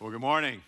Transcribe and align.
Well, 0.00 0.12
good 0.12 0.20
morning. 0.20 0.62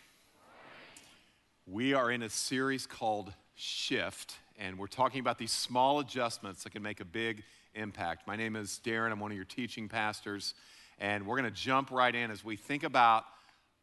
We 1.64 1.94
are 1.94 2.10
in 2.10 2.24
a 2.24 2.28
series 2.28 2.84
called 2.84 3.32
Shift, 3.54 4.34
and 4.58 4.76
we're 4.76 4.88
talking 4.88 5.20
about 5.20 5.38
these 5.38 5.52
small 5.52 6.00
adjustments 6.00 6.64
that 6.64 6.70
can 6.70 6.82
make 6.82 6.98
a 6.98 7.04
big 7.04 7.44
impact. 7.76 8.26
My 8.26 8.34
name 8.34 8.56
is 8.56 8.80
Darren, 8.84 9.12
I'm 9.12 9.20
one 9.20 9.30
of 9.30 9.36
your 9.36 9.44
teaching 9.44 9.88
pastors, 9.88 10.54
and 10.98 11.28
we're 11.28 11.36
going 11.36 11.48
to 11.48 11.56
jump 11.56 11.92
right 11.92 12.12
in 12.12 12.32
as 12.32 12.44
we 12.44 12.56
think 12.56 12.82
about 12.82 13.22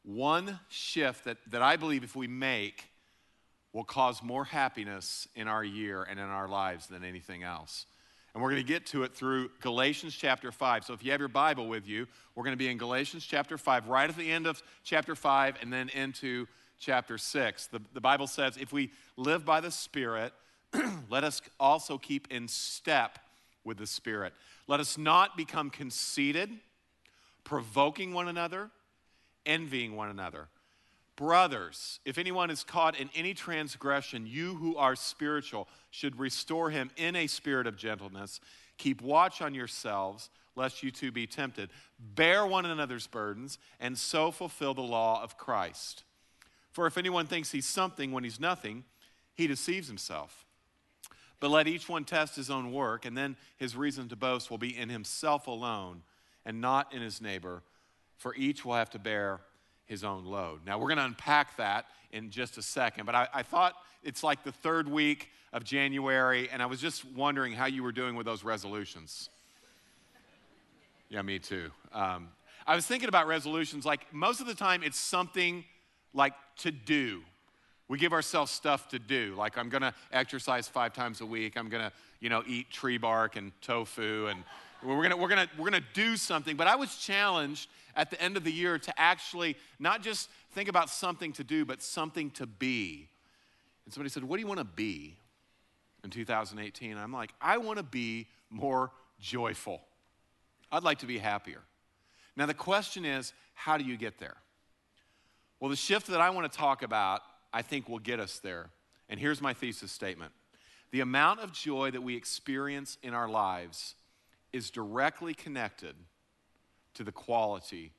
one 0.03 0.59
shift 0.67 1.23
that, 1.23 1.37
that 1.49 1.61
I 1.61 1.77
believe 1.77 2.03
if 2.03 2.13
we 2.13 2.27
make 2.27 2.89
will 3.71 3.85
cause 3.85 4.21
more 4.21 4.43
happiness 4.43 5.29
in 5.33 5.47
our 5.47 5.63
year 5.63 6.03
and 6.03 6.19
in 6.19 6.25
our 6.25 6.49
lives 6.49 6.87
than 6.87 7.05
anything 7.05 7.43
else. 7.43 7.85
And 8.37 8.43
we're 8.43 8.51
going 8.51 8.61
to 8.61 8.71
get 8.71 8.85
to 8.89 9.01
it 9.01 9.15
through 9.15 9.49
Galatians 9.61 10.15
chapter 10.15 10.51
5. 10.51 10.83
So 10.83 10.93
if 10.93 11.03
you 11.03 11.09
have 11.09 11.19
your 11.19 11.27
Bible 11.27 11.67
with 11.67 11.87
you, 11.87 12.05
we're 12.35 12.43
going 12.43 12.53
to 12.53 12.55
be 12.55 12.69
in 12.69 12.77
Galatians 12.77 13.25
chapter 13.25 13.57
5, 13.57 13.87
right 13.87 14.07
at 14.07 14.15
the 14.15 14.31
end 14.31 14.45
of 14.45 14.61
chapter 14.83 15.15
5, 15.15 15.55
and 15.59 15.73
then 15.73 15.89
into 15.89 16.45
chapter 16.79 17.17
6. 17.17 17.65
The, 17.65 17.81
the 17.95 17.99
Bible 17.99 18.27
says, 18.27 18.55
if 18.55 18.71
we 18.71 18.91
live 19.15 19.43
by 19.43 19.59
the 19.59 19.71
Spirit, 19.71 20.33
let 21.09 21.23
us 21.23 21.41
also 21.59 21.97
keep 21.97 22.27
in 22.29 22.47
step 22.47 23.17
with 23.63 23.79
the 23.79 23.87
Spirit. 23.87 24.33
Let 24.67 24.79
us 24.79 24.99
not 24.99 25.35
become 25.35 25.71
conceited, 25.71 26.51
provoking 27.43 28.13
one 28.13 28.27
another, 28.27 28.69
envying 29.47 29.95
one 29.95 30.09
another. 30.09 30.47
Brothers, 31.17 31.99
if 32.05 32.19
anyone 32.19 32.51
is 32.51 32.63
caught 32.63 32.97
in 32.97 33.09
any 33.15 33.33
transgression, 33.33 34.27
you 34.27 34.55
who 34.55 34.77
are 34.77 34.95
spiritual 34.95 35.67
should 35.89 36.19
restore 36.19 36.69
him 36.69 36.91
in 36.95 37.15
a 37.15 37.25
spirit 37.25 37.65
of 37.65 37.75
gentleness. 37.75 38.39
Keep 38.77 39.01
watch 39.01 39.41
on 39.41 39.55
yourselves, 39.55 40.29
lest 40.55 40.83
you 40.83 40.91
too 40.91 41.11
be 41.11 41.25
tempted. 41.25 41.71
Bear 41.99 42.45
one 42.45 42.67
another's 42.67 43.07
burdens, 43.07 43.57
and 43.79 43.97
so 43.97 44.29
fulfill 44.29 44.75
the 44.75 44.81
law 44.81 45.23
of 45.23 45.37
Christ. 45.37 46.03
For 46.71 46.85
if 46.85 46.99
anyone 46.99 47.25
thinks 47.25 47.51
he's 47.51 47.65
something 47.65 48.11
when 48.11 48.23
he's 48.23 48.39
nothing, 48.39 48.83
he 49.33 49.47
deceives 49.47 49.87
himself. 49.87 50.45
But 51.39 51.49
let 51.49 51.67
each 51.67 51.89
one 51.89 52.03
test 52.03 52.35
his 52.35 52.51
own 52.51 52.71
work, 52.71 53.05
and 53.05 53.17
then 53.17 53.37
his 53.57 53.75
reason 53.75 54.07
to 54.09 54.15
boast 54.15 54.51
will 54.51 54.59
be 54.59 54.77
in 54.77 54.89
himself 54.89 55.47
alone 55.47 56.03
and 56.45 56.61
not 56.61 56.93
in 56.93 57.01
his 57.01 57.19
neighbor, 57.19 57.63
for 58.17 58.35
each 58.35 58.63
will 58.63 58.75
have 58.75 58.91
to 58.91 58.99
bear 58.99 59.41
his 59.87 60.03
own 60.03 60.25
load. 60.25 60.59
Now, 60.65 60.77
we're 60.77 60.87
going 60.87 60.97
to 60.97 61.05
unpack 61.05 61.57
that 61.57 61.85
in 62.11 62.29
just 62.29 62.57
a 62.57 62.61
second, 62.61 63.05
but 63.05 63.15
I, 63.15 63.27
I, 63.33 63.43
thought 63.43 63.73
it's 64.03 64.23
like 64.23 64.43
the 64.43 64.51
third 64.51 64.87
week 64.87 65.29
of 65.51 65.63
January, 65.63 66.49
and 66.49 66.61
I 66.61 66.65
was 66.65 66.79
just 66.79 67.03
wondering 67.05 67.53
how 67.53 67.65
you 67.65 67.83
were 67.83 67.91
doing 67.91 68.15
with 68.15 68.25
those 68.25 68.43
resolutions. 68.43 69.29
Yeah, 71.09 71.21
me 71.21 71.39
too. 71.39 71.71
Um, 71.93 72.29
I 72.65 72.75
was 72.75 72.85
thinking 72.85 73.07
about 73.07 73.27
resolutions, 73.27 73.85
like 73.85 74.13
most 74.13 74.41
of 74.41 74.47
the 74.47 74.53
time 74.53 74.83
it's 74.83 74.99
something 74.99 75.63
like 76.13 76.33
to 76.57 76.71
do. 76.71 77.21
We 77.87 77.97
give 77.97 78.11
ourselves 78.11 78.51
stuff 78.51 78.89
to 78.89 78.99
do, 78.99 79.33
like 79.37 79.57
I'm 79.57 79.69
gonna 79.69 79.93
exercise 80.11 80.67
five 80.67 80.93
times 80.93 81.21
a 81.21 81.25
week, 81.25 81.57
I'm 81.57 81.69
gonna, 81.69 81.93
you 82.19 82.29
know, 82.29 82.43
eat 82.45 82.69
tree 82.69 82.97
bark 82.97 83.37
and 83.37 83.53
tofu, 83.61 84.27
and 84.27 84.43
we're 84.83 85.01
gonna, 85.01 85.17
we're 85.17 85.27
gonna, 85.27 85.49
we're 85.57 85.69
gonna 85.69 85.83
do 85.93 86.17
something. 86.17 86.55
But 86.55 86.67
I 86.67 86.75
was 86.75 86.95
challenged 86.97 87.69
at 87.95 88.11
the 88.11 88.21
end 88.21 88.37
of 88.37 88.43
the 88.43 88.51
year 88.51 88.77
to 88.77 88.99
actually 88.99 89.57
not 89.79 90.01
just 90.01 90.29
think 90.51 90.69
about 90.69 90.89
something 90.89 91.33
to 91.33 91.43
do, 91.43 91.65
but 91.65 91.81
something 91.81 92.29
to 92.31 92.45
be. 92.45 93.09
And 93.85 93.93
somebody 93.93 94.09
said, 94.09 94.23
What 94.23 94.37
do 94.37 94.41
you 94.41 94.47
want 94.47 94.59
to 94.59 94.65
be 94.65 95.15
in 96.03 96.09
2018? 96.09 96.97
I'm 96.97 97.11
like, 97.11 97.33
I 97.41 97.57
want 97.57 97.77
to 97.77 97.83
be 97.83 98.27
more 98.49 98.91
joyful. 99.19 99.81
I'd 100.71 100.83
like 100.83 100.99
to 100.99 101.05
be 101.05 101.17
happier. 101.17 101.61
Now, 102.35 102.45
the 102.45 102.53
question 102.53 103.05
is, 103.05 103.33
how 103.55 103.77
do 103.77 103.83
you 103.83 103.97
get 103.97 104.19
there? 104.19 104.35
Well, 105.59 105.69
the 105.69 105.75
shift 105.75 106.07
that 106.07 106.21
I 106.21 106.29
want 106.29 106.51
to 106.51 106.55
talk 106.55 106.83
about, 106.83 107.21
I 107.51 107.61
think 107.61 107.89
will 107.89 107.99
get 107.99 108.19
us 108.19 108.39
there. 108.39 108.69
And 109.09 109.19
here's 109.19 109.41
my 109.41 109.53
thesis 109.53 109.91
statement 109.91 110.31
The 110.91 110.99
amount 110.99 111.39
of 111.39 111.51
joy 111.51 111.91
that 111.91 112.01
we 112.01 112.15
experience 112.15 112.97
in 113.01 113.13
our 113.13 113.27
lives 113.27 113.95
is 114.57 114.71
directly 114.71 115.33
connected 115.33 115.95
to 116.95 117.03
the 117.03 117.11
quality 117.11 117.93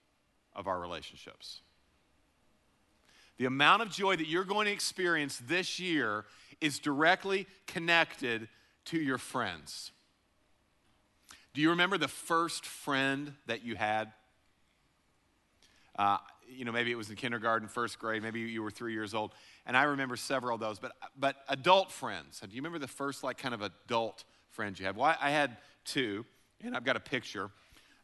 of 0.54 0.66
our 0.66 0.80
relationships. 0.80 1.60
The 3.36 3.44
amount 3.44 3.82
of 3.82 3.90
joy 3.90 4.16
that 4.16 4.26
you're 4.26 4.44
going 4.44 4.66
to 4.66 4.72
experience 4.72 5.40
this 5.46 5.78
year 5.78 6.24
is 6.60 6.80
directly 6.80 7.46
connected 7.68 8.48
to 8.86 8.98
your 8.98 9.18
friends. 9.18 9.92
Do 11.54 11.60
you 11.60 11.70
remember 11.70 11.96
the 11.96 12.08
first 12.08 12.66
friend 12.66 13.34
that 13.46 13.64
you 13.64 13.76
had? 13.76 14.12
Uh, 15.96 16.18
you 16.48 16.64
know, 16.64 16.72
maybe 16.72 16.90
it 16.90 16.96
was 16.96 17.08
in 17.08 17.16
kindergarten, 17.16 17.68
first 17.68 18.00
grade, 18.00 18.22
maybe 18.22 18.40
you 18.40 18.62
were 18.62 18.70
three 18.70 18.92
years 18.92 19.14
old. 19.14 19.32
And 19.64 19.76
I 19.76 19.84
remember 19.84 20.16
several 20.16 20.54
of 20.54 20.60
those, 20.60 20.80
but, 20.80 20.92
but 21.16 21.36
adult 21.48 21.92
friends. 21.92 22.40
Do 22.40 22.48
you 22.50 22.60
remember 22.62 22.80
the 22.80 22.88
first, 22.88 23.22
like, 23.22 23.38
kind 23.38 23.54
of 23.54 23.62
adult 23.62 24.24
friends 24.50 24.80
you 24.80 24.86
had? 24.86 24.96
Well, 24.96 25.14
I 25.20 25.30
had 25.30 25.56
two, 25.84 26.24
and 26.62 26.76
I've 26.76 26.84
got 26.84 26.96
a 26.96 27.00
picture. 27.00 27.50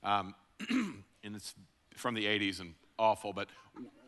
Um, 0.02 0.34
and 0.70 1.36
it's 1.36 1.54
from 1.96 2.14
the 2.14 2.24
80s 2.24 2.60
and 2.60 2.74
awful, 2.98 3.32
but 3.32 3.48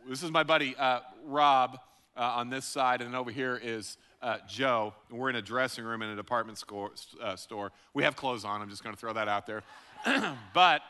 this 0.09 0.23
is 0.23 0.31
my 0.31 0.43
buddy 0.43 0.75
uh, 0.77 1.01
Rob 1.25 1.79
uh, 2.17 2.21
on 2.21 2.51
this 2.51 2.65
side, 2.65 3.03
and 3.03 3.15
over 3.15 3.31
here 3.31 3.61
is 3.63 3.97
uh, 4.23 4.39
Joe. 4.49 4.95
We're 5.11 5.31
in 5.31 5.37
a 5.37 5.43
dressing 5.43 5.85
room 5.85 6.03
in 6.03 6.11
a 6.11 6.17
department 6.17 6.59
score, 6.59 6.91
uh, 7.23 7.37
store. 7.37 7.73
We 7.95 8.03
have 8.05 8.17
clothes 8.17 8.45
on, 8.45 8.63
I'm 8.63 8.71
just 8.71 8.83
going 8.83 8.95
to 8.95 9.01
throw 9.01 9.13
that 9.13 9.29
out 9.29 9.47
there. 9.47 9.63
but 10.55 10.83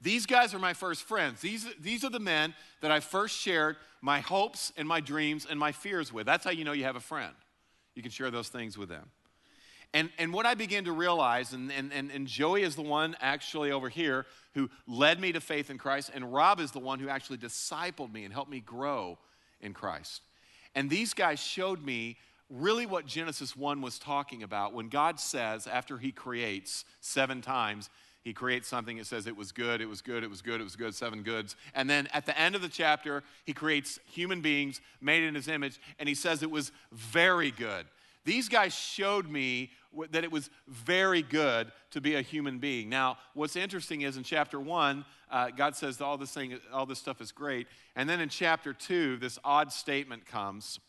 these 0.00 0.26
guys 0.26 0.54
are 0.54 0.58
my 0.58 0.74
first 0.74 1.02
friends. 1.02 1.40
These, 1.40 1.66
these 1.80 2.04
are 2.04 2.10
the 2.10 2.20
men 2.20 2.54
that 2.80 2.90
I 2.90 3.00
first 3.00 3.36
shared 3.36 3.76
my 4.00 4.20
hopes 4.20 4.72
and 4.76 4.86
my 4.86 5.00
dreams 5.00 5.46
and 5.48 5.58
my 5.58 5.72
fears 5.72 6.12
with. 6.12 6.26
That's 6.26 6.44
how 6.44 6.50
you 6.50 6.64
know 6.64 6.72
you 6.72 6.84
have 6.84 6.96
a 6.96 7.00
friend. 7.00 7.32
You 7.94 8.02
can 8.02 8.10
share 8.10 8.30
those 8.30 8.48
things 8.48 8.76
with 8.76 8.88
them. 8.88 9.10
And, 9.96 10.10
and 10.18 10.30
what 10.30 10.44
I 10.44 10.52
began 10.52 10.84
to 10.84 10.92
realize, 10.92 11.54
and, 11.54 11.72
and, 11.72 11.90
and, 11.90 12.26
Joey 12.26 12.64
is 12.64 12.76
the 12.76 12.82
one 12.82 13.16
actually 13.18 13.72
over 13.72 13.88
here 13.88 14.26
who 14.52 14.68
led 14.86 15.18
me 15.18 15.32
to 15.32 15.40
faith 15.40 15.70
in 15.70 15.78
Christ, 15.78 16.10
and 16.12 16.34
Rob 16.34 16.60
is 16.60 16.70
the 16.70 16.78
one 16.78 16.98
who 16.98 17.08
actually 17.08 17.38
discipled 17.38 18.12
me 18.12 18.24
and 18.24 18.34
helped 18.34 18.50
me 18.50 18.60
grow 18.60 19.16
in 19.62 19.72
Christ. 19.72 20.20
And 20.74 20.90
these 20.90 21.14
guys 21.14 21.40
showed 21.40 21.82
me 21.82 22.18
really 22.50 22.84
what 22.84 23.06
Genesis 23.06 23.56
1 23.56 23.80
was 23.80 23.98
talking 23.98 24.42
about 24.42 24.74
when 24.74 24.90
God 24.90 25.18
says, 25.18 25.66
after 25.66 25.96
He 25.96 26.12
creates 26.12 26.84
seven 27.00 27.40
times, 27.40 27.88
He 28.22 28.34
creates 28.34 28.68
something, 28.68 28.98
it 28.98 29.06
says 29.06 29.26
it 29.26 29.34
was 29.34 29.50
good, 29.50 29.80
it 29.80 29.88
was 29.88 30.02
good, 30.02 30.22
it 30.22 30.28
was 30.28 30.42
good, 30.42 30.60
it 30.60 30.64
was 30.64 30.76
good, 30.76 30.94
seven 30.94 31.22
goods. 31.22 31.56
And 31.74 31.88
then 31.88 32.06
at 32.12 32.26
the 32.26 32.38
end 32.38 32.54
of 32.54 32.60
the 32.60 32.68
chapter, 32.68 33.22
He 33.46 33.54
creates 33.54 33.98
human 34.04 34.42
beings 34.42 34.82
made 35.00 35.22
in 35.22 35.34
His 35.34 35.48
image, 35.48 35.80
and 35.98 36.06
He 36.06 36.14
says 36.14 36.42
it 36.42 36.50
was 36.50 36.70
very 36.92 37.50
good. 37.50 37.86
These 38.26 38.48
guys 38.48 38.74
showed 38.74 39.30
me 39.30 39.70
that 40.10 40.24
it 40.24 40.32
was 40.32 40.50
very 40.66 41.22
good 41.22 41.70
to 41.92 42.00
be 42.00 42.16
a 42.16 42.22
human 42.22 42.58
being. 42.58 42.88
Now, 42.88 43.18
what's 43.34 43.54
interesting 43.54 44.02
is 44.02 44.16
in 44.16 44.24
chapter 44.24 44.60
one, 44.60 45.04
uh, 45.30 45.50
God 45.50 45.76
says 45.76 46.00
all 46.00 46.18
this 46.18 46.32
thing, 46.32 46.58
all 46.72 46.86
this 46.86 46.98
stuff 46.98 47.20
is 47.20 47.30
great, 47.30 47.68
and 47.94 48.10
then 48.10 48.20
in 48.20 48.28
chapter 48.28 48.74
two, 48.74 49.16
this 49.16 49.38
odd 49.44 49.72
statement 49.72 50.26
comes. 50.26 50.80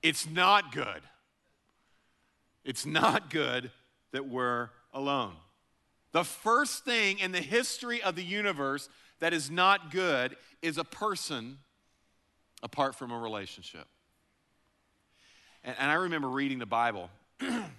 It's 0.00 0.30
not 0.30 0.72
good. 0.72 1.02
It's 2.64 2.86
not 2.86 3.28
good 3.28 3.72
that 4.12 4.28
we're 4.28 4.70
alone. 4.94 5.34
The 6.12 6.24
first 6.24 6.84
thing 6.84 7.18
in 7.18 7.32
the 7.32 7.40
history 7.40 8.02
of 8.02 8.14
the 8.14 8.22
universe 8.22 8.88
that 9.18 9.32
is 9.34 9.50
not 9.50 9.90
good 9.90 10.36
is 10.62 10.78
a 10.78 10.84
person 10.84 11.58
apart 12.62 12.94
from 12.94 13.10
a 13.10 13.18
relationship. 13.18 13.88
And, 15.64 15.76
and 15.78 15.90
I 15.90 15.94
remember 15.94 16.28
reading 16.28 16.58
the 16.58 16.66
Bible, 16.66 17.10
I'm 17.40 17.70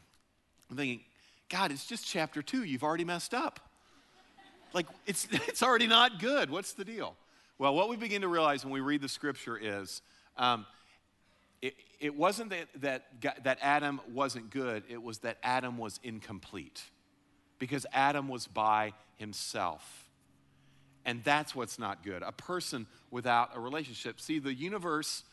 thinking, 0.75 1.01
God, 1.49 1.71
it's 1.71 1.85
just 1.85 2.05
chapter 2.05 2.41
two. 2.41 2.63
You've 2.63 2.83
already 2.83 3.05
messed 3.05 3.33
up. 3.33 3.59
Like, 4.73 4.85
it's, 5.05 5.27
it's 5.31 5.63
already 5.63 5.87
not 5.87 6.19
good. 6.19 6.49
What's 6.49 6.73
the 6.73 6.85
deal? 6.85 7.15
Well, 7.57 7.75
what 7.75 7.89
we 7.89 7.97
begin 7.97 8.21
to 8.21 8.27
realize 8.27 8.63
when 8.63 8.73
we 8.73 8.79
read 8.79 9.01
the 9.01 9.09
scripture 9.09 9.57
is 9.57 10.01
um, 10.37 10.65
it, 11.61 11.75
it 11.99 12.15
wasn't 12.15 12.51
that, 12.51 12.67
that, 12.81 13.43
that 13.43 13.57
Adam 13.61 13.99
wasn't 14.13 14.49
good, 14.49 14.83
it 14.89 15.01
was 15.01 15.19
that 15.19 15.37
Adam 15.43 15.77
was 15.77 15.99
incomplete 16.03 16.81
because 17.57 17.85
Adam 17.91 18.29
was 18.29 18.47
by 18.47 18.93
himself. 19.17 20.05
And 21.05 21.23
that's 21.23 21.55
what's 21.55 21.79
not 21.79 22.03
good. 22.03 22.23
A 22.23 22.31
person 22.31 22.87
without 23.11 23.55
a 23.55 23.59
relationship. 23.59 24.21
See, 24.21 24.39
the 24.39 24.53
universe 24.53 25.23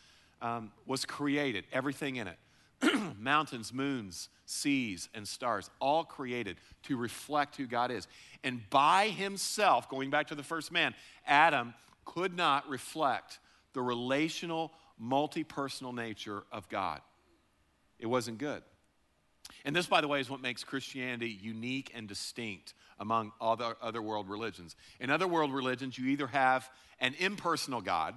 um, 0.43 0.71
was 0.87 1.05
created, 1.05 1.65
everything 1.73 2.17
in 2.17 2.29
it 2.29 2.39
mountains, 3.19 3.73
moons, 3.73 4.29
seas, 4.45 5.09
and 5.15 5.27
stars, 5.27 5.71
all 5.81 6.05
created 6.05 6.57
to 6.85 6.97
reflect 6.97 7.57
who 7.57 7.67
God 7.67 7.91
is. 7.91 8.07
And 8.45 8.69
by 8.71 9.09
himself, 9.09 9.89
going 9.89 10.11
back 10.11 10.29
to 10.29 10.35
the 10.35 10.43
first 10.43 10.71
man, 10.71 10.95
Adam 11.27 11.75
could 12.05 12.37
not 12.37 12.69
reflect 12.69 13.39
the 13.73 13.83
relational, 13.83 14.73
multi 14.99 15.45
personal 15.45 15.93
nature 15.93 16.45
of 16.53 16.69
God. 16.69 17.01
It 17.99 18.07
wasn't 18.07 18.39
good. 18.39 18.63
And 19.65 19.75
this, 19.75 19.87
by 19.87 20.01
the 20.01 20.09
way, 20.09 20.21
is 20.21 20.29
what 20.29 20.41
makes 20.41 20.65
Christianity 20.65 21.39
unique 21.41 21.93
and 21.95 22.09
distinct 22.09 22.75
among 22.99 23.33
other, 23.41 23.77
other 23.81 24.03
world 24.03 24.29
religions. 24.29 24.77
In 25.01 25.11
other 25.11 25.29
world 25.29 25.53
religions, 25.53 25.99
you 25.99 26.09
either 26.09 26.27
have 26.27 26.69
an 27.01 27.15
impersonal 27.19 27.81
God, 27.81 28.15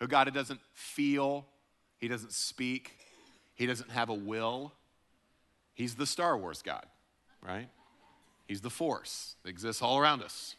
who 0.00 0.06
God 0.06 0.32
doesn't 0.32 0.60
feel, 0.72 1.46
he 1.98 2.08
doesn't 2.08 2.32
speak, 2.32 2.98
he 3.54 3.66
doesn't 3.66 3.90
have 3.90 4.08
a 4.08 4.14
will. 4.14 4.72
He's 5.74 5.94
the 5.94 6.06
Star 6.06 6.36
Wars 6.36 6.62
God, 6.62 6.86
right? 7.42 7.68
He's 8.46 8.60
the 8.60 8.70
force 8.70 9.36
that 9.42 9.50
exists 9.50 9.82
all 9.82 9.98
around 9.98 10.22
us. 10.22 10.56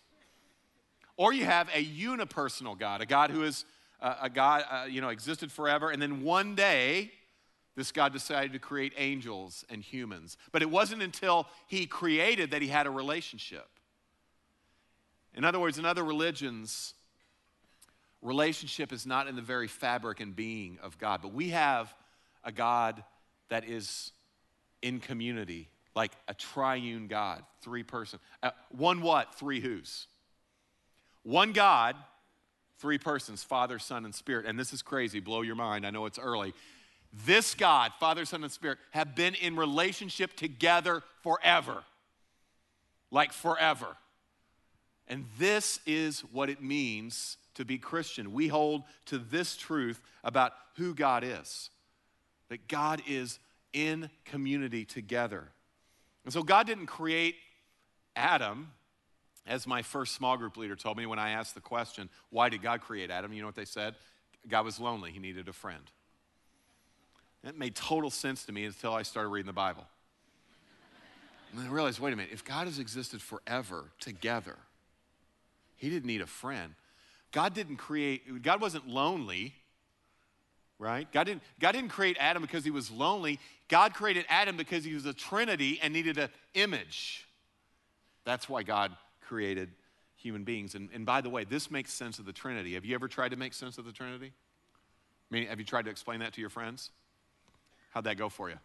Or 1.17 1.33
you 1.33 1.45
have 1.45 1.67
a 1.73 1.83
unipersonal 1.83 2.77
God, 2.77 3.01
a 3.01 3.05
God 3.05 3.31
who 3.31 3.43
is 3.43 3.65
uh, 4.01 4.15
a 4.21 4.29
God, 4.29 4.63
uh, 4.69 4.85
you 4.85 5.01
know, 5.01 5.09
existed 5.09 5.51
forever, 5.51 5.89
and 5.89 6.01
then 6.01 6.23
one 6.23 6.55
day 6.55 7.11
this 7.75 7.91
God 7.91 8.13
decided 8.13 8.53
to 8.53 8.59
create 8.59 8.93
angels 8.97 9.63
and 9.69 9.81
humans. 9.81 10.37
But 10.51 10.61
it 10.61 10.69
wasn't 10.69 11.01
until 11.01 11.47
he 11.67 11.85
created 11.85 12.51
that 12.51 12.61
he 12.61 12.67
had 12.67 12.87
a 12.87 12.89
relationship. 12.89 13.67
In 15.33 15.45
other 15.45 15.59
words, 15.59 15.77
in 15.77 15.85
other 15.85 16.03
religions, 16.03 16.93
relationship 18.21 18.91
is 18.91 19.05
not 19.05 19.27
in 19.27 19.35
the 19.35 19.41
very 19.41 19.67
fabric 19.67 20.19
and 20.19 20.35
being 20.35 20.77
of 20.81 20.97
God, 20.97 21.21
but 21.21 21.33
we 21.33 21.49
have 21.49 21.93
a 22.43 22.51
God 22.51 23.03
that 23.49 23.67
is 23.67 24.11
in 24.81 24.99
community, 24.99 25.69
like 25.95 26.11
a 26.27 26.33
triune 26.33 27.07
God, 27.07 27.43
three 27.61 27.83
person. 27.83 28.19
Uh, 28.41 28.51
one 28.69 29.01
what? 29.01 29.35
Three 29.35 29.59
who's. 29.59 30.07
One 31.23 31.51
God, 31.51 31.95
three 32.79 32.97
persons, 32.97 33.43
Father, 33.43 33.79
Son, 33.79 34.05
and 34.05 34.15
Spirit. 34.15 34.45
And 34.45 34.57
this 34.57 34.73
is 34.73 34.81
crazy, 34.81 35.19
blow 35.19 35.41
your 35.41 35.55
mind. 35.55 35.85
I 35.85 35.89
know 35.89 36.05
it's 36.05 36.19
early. 36.19 36.53
This 37.25 37.55
God, 37.55 37.91
Father, 37.99 38.23
Son, 38.25 38.43
and 38.43 38.51
Spirit, 38.51 38.77
have 38.91 39.15
been 39.15 39.35
in 39.35 39.55
relationship 39.55 40.35
together 40.35 41.01
forever. 41.23 41.83
Like 43.11 43.33
forever. 43.33 43.97
And 45.07 45.25
this 45.39 45.79
is 45.87 46.21
what 46.31 46.49
it 46.49 46.61
means 46.61 47.37
to 47.59 47.65
be 47.65 47.77
Christian. 47.77 48.31
We 48.31 48.47
hold 48.47 48.83
to 49.07 49.17
this 49.17 49.57
truth 49.57 50.01
about 50.23 50.53
who 50.77 50.95
God 50.95 51.25
is 51.25 51.69
that 52.47 52.67
God 52.67 53.03
is 53.07 53.37
in 53.73 54.09
community 54.25 54.83
together. 54.83 55.49
And 56.23 56.33
so 56.33 56.41
God 56.41 56.65
didn't 56.65 56.87
create 56.87 57.35
Adam, 58.15 58.71
as 59.45 59.67
my 59.67 59.81
first 59.81 60.15
small 60.15 60.35
group 60.35 60.57
leader 60.57 60.75
told 60.75 60.97
me 60.97 61.05
when 61.05 61.19
I 61.19 61.31
asked 61.31 61.53
the 61.53 61.61
question, 61.61 62.09
why 62.31 62.49
did 62.49 62.63
God 62.63 62.81
create 62.81 63.11
Adam? 63.11 63.33
You 63.33 63.41
know 63.41 63.47
what 63.47 63.55
they 63.55 63.65
said? 63.65 63.93
God 64.47 64.65
was 64.65 64.79
lonely, 64.79 65.11
he 65.11 65.19
needed 65.19 65.47
a 65.47 65.53
friend. 65.53 65.83
That 67.43 67.57
made 67.57 67.75
total 67.75 68.09
sense 68.09 68.45
to 68.45 68.51
me 68.51 68.65
until 68.65 68.93
I 68.93 69.03
started 69.03 69.29
reading 69.29 69.47
the 69.47 69.53
Bible. 69.53 69.85
And 71.51 71.67
I 71.67 71.69
realized 71.69 71.99
wait 71.99 72.13
a 72.13 72.15
minute, 72.15 72.31
if 72.33 72.43
God 72.43 72.67
has 72.67 72.79
existed 72.79 73.21
forever 73.21 73.91
together, 73.99 74.57
he 75.77 75.89
didn't 75.89 76.05
need 76.05 76.21
a 76.21 76.27
friend. 76.27 76.73
God 77.31 77.53
didn't 77.53 77.77
create, 77.77 78.41
God 78.41 78.61
wasn't 78.61 78.87
lonely, 78.87 79.53
right? 80.79 81.11
God 81.11 81.25
didn't, 81.25 81.43
God 81.59 81.73
didn't 81.73 81.89
create 81.89 82.17
Adam 82.19 82.41
because 82.41 82.63
he 82.63 82.71
was 82.71 82.89
lonely. 82.89 83.39
God 83.67 83.93
created 83.93 84.25
Adam 84.29 84.57
because 84.57 84.83
he 84.83 84.93
was 84.93 85.05
a 85.05 85.13
trinity 85.13 85.79
and 85.81 85.93
needed 85.93 86.17
an 86.17 86.29
image. 86.53 87.27
That's 88.25 88.49
why 88.49 88.63
God 88.63 88.95
created 89.21 89.69
human 90.15 90.43
beings. 90.43 90.75
And, 90.75 90.89
and 90.93 91.05
by 91.05 91.21
the 91.21 91.29
way, 91.29 91.45
this 91.45 91.71
makes 91.71 91.93
sense 91.93 92.19
of 92.19 92.25
the 92.25 92.33
Trinity. 92.33 92.73
Have 92.73 92.85
you 92.85 92.93
ever 92.93 93.07
tried 93.07 93.29
to 93.29 93.37
make 93.37 93.53
sense 93.53 93.77
of 93.77 93.85
the 93.85 93.91
Trinity? 93.91 94.31
I 95.31 95.33
mean, 95.33 95.47
have 95.47 95.59
you 95.59 95.65
tried 95.65 95.85
to 95.85 95.91
explain 95.91 96.19
that 96.19 96.33
to 96.33 96.41
your 96.41 96.49
friends? 96.49 96.91
How'd 97.91 98.03
that 98.03 98.17
go 98.17 98.29
for 98.29 98.49
you? 98.49 98.57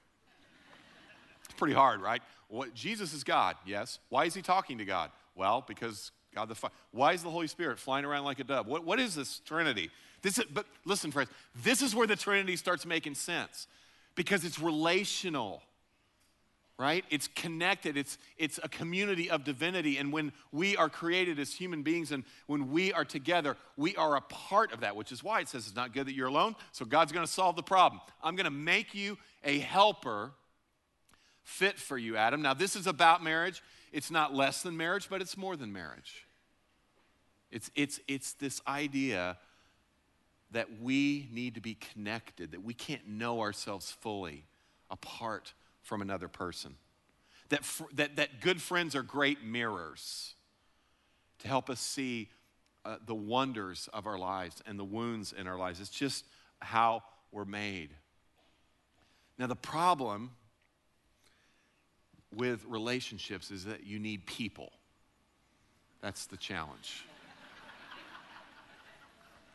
It's 1.44 1.55
pretty 1.55 1.75
hard, 1.75 2.00
right? 2.00 2.22
What, 2.49 2.75
Jesus 2.75 3.12
is 3.12 3.25
God, 3.25 3.56
yes. 3.66 3.99
Why 4.08 4.25
is 4.25 4.34
he 4.34 4.43
talking 4.43 4.78
to 4.78 4.84
God? 4.84 5.11
Well, 5.34 5.64
because 5.66 6.11
God 6.35 6.49
the 6.49 6.55
Father. 6.55 6.75
Why 6.91 7.13
is 7.13 7.23
the 7.23 7.31
Holy 7.31 7.47
Spirit 7.47 7.79
flying 7.79 8.05
around 8.05 8.25
like 8.25 8.41
a 8.41 8.45
dove? 8.45 8.67
What, 8.67 8.85
what 8.85 8.99
is 9.01 9.15
this 9.15 9.41
Trinity? 9.41 9.91
This 10.23 10.39
is, 10.39 10.45
but 10.53 10.67
listen, 10.85 11.11
friends, 11.11 11.31
this 11.63 11.83
is 11.83 11.95
where 11.95 12.07
the 12.07 12.17
Trinity 12.17 12.57
starts 12.57 12.87
making 12.87 13.15
sense 13.15 13.67
because 14.15 14.45
it's 14.45 14.59
relational, 14.59 15.63
right? 16.79 17.05
It's 17.11 17.29
connected. 17.29 17.97
It's, 17.97 18.19
it's 18.39 18.59
a 18.63 18.69
community 18.69 19.31
of 19.31 19.45
divinity. 19.45 19.99
And 19.99 20.13
when 20.13 20.33
we 20.51 20.77
are 20.77 20.89
created 20.89 21.39
as 21.39 21.53
human 21.53 21.83
beings 21.83 22.11
and 22.11 22.25
when 22.47 22.71
we 22.71 22.93
are 22.93 23.05
together, 23.05 23.57
we 23.77 23.95
are 23.97 24.17
a 24.17 24.21
part 24.23 24.73
of 24.73 24.81
that, 24.81 24.97
which 24.97 25.13
is 25.13 25.23
why 25.23 25.41
it 25.41 25.49
says 25.49 25.67
it's 25.67 25.77
not 25.77 25.93
good 25.93 26.07
that 26.07 26.15
you're 26.15 26.29
alone. 26.29 26.57
So 26.73 26.85
God's 26.85 27.13
going 27.13 27.27
to 27.27 27.33
solve 27.33 27.55
the 27.55 27.63
problem. 27.63 28.01
I'm 28.23 28.35
going 28.35 28.45
to 28.45 28.51
make 28.51 28.95
you 28.95 29.19
a 29.45 29.59
helper 29.59 30.33
fit 31.43 31.79
for 31.79 31.99
you, 31.99 32.17
Adam. 32.17 32.43
Now, 32.43 32.55
this 32.55 32.75
is 32.75 32.87
about 32.87 33.23
marriage. 33.23 33.63
It's 33.94 34.11
not 34.11 34.35
less 34.35 34.61
than 34.62 34.76
marriage, 34.76 35.06
but 35.08 35.23
it's 35.23 35.37
more 35.37 35.56
than 35.56 35.73
marriage. 35.73 36.26
It's, 37.52 37.70
it's, 37.76 38.00
it's 38.08 38.32
this 38.32 38.61
idea 38.67 39.38
that 40.50 40.81
we 40.81 41.29
need 41.32 41.55
to 41.55 41.61
be 41.61 41.76
connected, 41.76 42.50
that 42.50 42.64
we 42.64 42.75
can't 42.75 43.06
know 43.06 43.41
ourselves 43.41 43.93
fully 43.93 44.46
apart 44.91 45.55
from 45.81 46.02
another 46.02 46.26
person. 46.26 46.75
That, 47.50 47.62
that, 47.93 48.17
that 48.17 48.41
good 48.41 48.61
friends 48.61 48.96
are 48.96 49.02
great 49.05 49.44
mirrors 49.44 50.35
to 51.38 51.47
help 51.47 51.70
us 51.70 51.79
see 51.79 52.31
uh, 52.85 52.97
the 53.06 53.14
wonders 53.14 53.88
of 53.93 54.08
our 54.08 54.19
lives 54.19 54.61
and 54.67 54.76
the 54.76 54.85
wounds 54.85 55.32
in 55.32 55.47
our 55.47 55.56
lives. 55.56 55.79
It's 55.81 55.88
just 55.88 56.25
how 56.58 57.05
we're 57.31 57.44
made. 57.44 57.90
Now, 59.38 59.47
the 59.47 59.55
problem 59.55 60.32
with 62.37 62.64
relationships 62.67 63.50
is 63.50 63.64
that 63.64 63.85
you 63.85 63.99
need 63.99 64.26
people. 64.26 64.73
That's 66.00 66.26
the 66.26 66.37
challenge. 66.37 67.05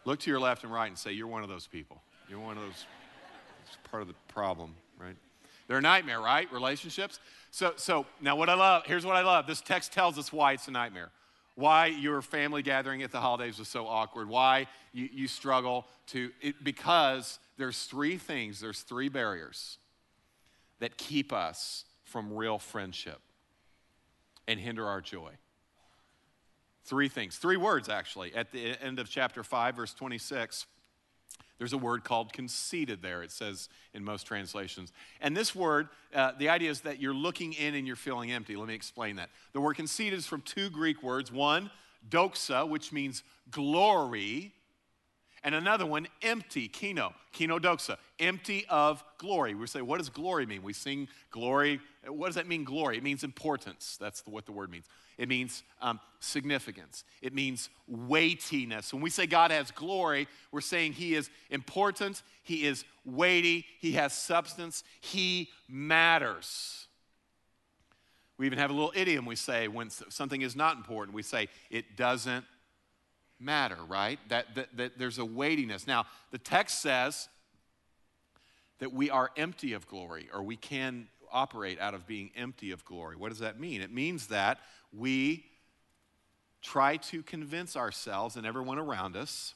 Look 0.05 0.19
to 0.21 0.31
your 0.31 0.39
left 0.39 0.63
and 0.63 0.73
right 0.73 0.87
and 0.87 0.97
say, 0.97 1.11
You're 1.11 1.27
one 1.27 1.43
of 1.43 1.49
those 1.49 1.67
people. 1.67 2.01
You're 2.29 2.39
one 2.39 2.57
of 2.57 2.63
those. 2.63 2.85
It's 3.67 3.77
part 3.91 4.01
of 4.01 4.07
the 4.07 4.15
problem, 4.27 4.75
right? 4.99 5.15
They're 5.67 5.77
a 5.77 5.81
nightmare, 5.81 6.19
right? 6.19 6.51
Relationships. 6.51 7.19
So, 7.51 7.73
so 7.75 8.07
now 8.19 8.35
what 8.35 8.49
I 8.49 8.55
love, 8.55 8.85
here's 8.87 9.05
what 9.05 9.15
I 9.15 9.21
love. 9.21 9.45
This 9.45 9.61
text 9.61 9.93
tells 9.93 10.17
us 10.17 10.33
why 10.33 10.53
it's 10.53 10.67
a 10.67 10.71
nightmare. 10.71 11.11
Why 11.53 11.87
your 11.87 12.21
family 12.21 12.63
gathering 12.63 13.03
at 13.03 13.11
the 13.11 13.19
holidays 13.19 13.59
was 13.59 13.67
so 13.67 13.85
awkward. 13.85 14.29
Why 14.29 14.67
you, 14.93 15.09
you 15.11 15.27
struggle 15.27 15.85
to, 16.07 16.31
it, 16.41 16.63
because 16.63 17.37
there's 17.57 17.83
three 17.83 18.17
things, 18.17 18.59
there's 18.59 18.81
three 18.81 19.09
barriers 19.09 19.77
that 20.79 20.97
keep 20.97 21.31
us 21.31 21.85
from 22.09 22.33
real 22.33 22.59
friendship 22.59 23.19
and 24.47 24.59
hinder 24.59 24.87
our 24.87 25.01
joy. 25.01 25.31
Three 26.85 27.07
things, 27.07 27.37
three 27.37 27.57
words 27.57 27.87
actually. 27.87 28.33
At 28.33 28.51
the 28.51 28.75
end 28.81 28.99
of 28.99 29.09
chapter 29.09 29.43
5, 29.43 29.75
verse 29.75 29.93
26, 29.93 30.65
there's 31.59 31.73
a 31.73 31.77
word 31.77 32.03
called 32.03 32.33
conceited 32.33 33.01
there, 33.01 33.21
it 33.21 33.31
says 33.31 33.69
in 33.93 34.03
most 34.03 34.25
translations. 34.25 34.91
And 35.21 35.35
this 35.35 35.53
word, 35.53 35.89
uh, 36.15 36.31
the 36.39 36.49
idea 36.49 36.71
is 36.71 36.81
that 36.81 36.99
you're 36.99 37.13
looking 37.13 37.53
in 37.53 37.75
and 37.75 37.85
you're 37.85 37.97
feeling 37.97 38.31
empty. 38.31 38.55
Let 38.55 38.67
me 38.67 38.73
explain 38.73 39.17
that. 39.17 39.29
The 39.53 39.61
word 39.61 39.75
conceited 39.75 40.17
is 40.17 40.25
from 40.25 40.41
two 40.41 40.69
Greek 40.69 41.03
words 41.03 41.31
one, 41.31 41.69
doxa, 42.09 42.67
which 42.67 42.91
means 42.91 43.23
glory, 43.51 44.53
and 45.43 45.55
another 45.55 45.85
one, 45.85 46.07
empty, 46.21 46.67
kino, 46.67 47.13
kino 47.31 47.59
doxa, 47.59 47.97
empty 48.19 48.65
of 48.69 49.03
glory. 49.17 49.55
We 49.55 49.67
say, 49.67 49.81
what 49.81 49.99
does 49.99 50.09
glory 50.09 50.45
mean? 50.45 50.63
We 50.63 50.73
sing 50.73 51.07
glory. 51.31 51.79
What 52.05 52.27
does 52.27 52.35
that 52.35 52.47
mean, 52.47 52.63
glory? 52.63 52.97
It 52.97 53.03
means 53.03 53.23
importance. 53.23 53.97
That's 53.99 54.23
what 54.25 54.45
the 54.45 54.51
word 54.51 54.69
means. 54.69 54.85
It 55.17 55.27
means 55.27 55.63
um, 55.81 55.99
significance. 56.19 57.03
It 57.21 57.33
means 57.33 57.69
weightiness. 57.87 58.93
When 58.93 59.01
we 59.01 59.09
say 59.09 59.25
God 59.25 59.51
has 59.51 59.71
glory, 59.71 60.27
we're 60.51 60.61
saying 60.61 60.93
He 60.93 61.15
is 61.15 61.29
important, 61.49 62.23
He 62.43 62.65
is 62.65 62.85
weighty, 63.05 63.65
He 63.79 63.93
has 63.93 64.13
substance, 64.13 64.83
He 65.01 65.49
matters. 65.67 66.87
We 68.37 68.45
even 68.45 68.59
have 68.59 68.69
a 68.69 68.73
little 68.73 68.93
idiom 68.95 69.25
we 69.25 69.35
say 69.35 69.67
when 69.67 69.89
something 69.89 70.41
is 70.41 70.55
not 70.55 70.77
important, 70.77 71.13
we 71.13 71.23
say, 71.23 71.49
it 71.69 71.97
doesn't 71.97 72.45
matter, 73.39 73.77
right? 73.87 74.19
That, 74.29 74.55
that, 74.55 74.77
that 74.77 74.99
there's 74.99 75.17
a 75.17 75.25
weightiness. 75.25 75.87
Now, 75.87 76.05
the 76.31 76.37
text 76.37 76.81
says 76.81 77.29
that 78.79 78.93
we 78.93 79.09
are 79.09 79.31
empty 79.37 79.73
of 79.73 79.87
glory, 79.87 80.29
or 80.33 80.43
we 80.43 80.55
can 80.55 81.07
operate 81.31 81.79
out 81.79 81.93
of 81.93 82.07
being 82.07 82.31
empty 82.35 82.71
of 82.71 82.83
glory. 82.85 83.15
What 83.15 83.29
does 83.29 83.39
that 83.39 83.59
mean? 83.59 83.81
It 83.81 83.93
means 83.93 84.27
that 84.27 84.59
we 84.91 85.45
try 86.61 86.97
to 86.97 87.23
convince 87.23 87.75
ourselves 87.75 88.35
and 88.35 88.45
everyone 88.45 88.79
around 88.79 89.15
us 89.15 89.53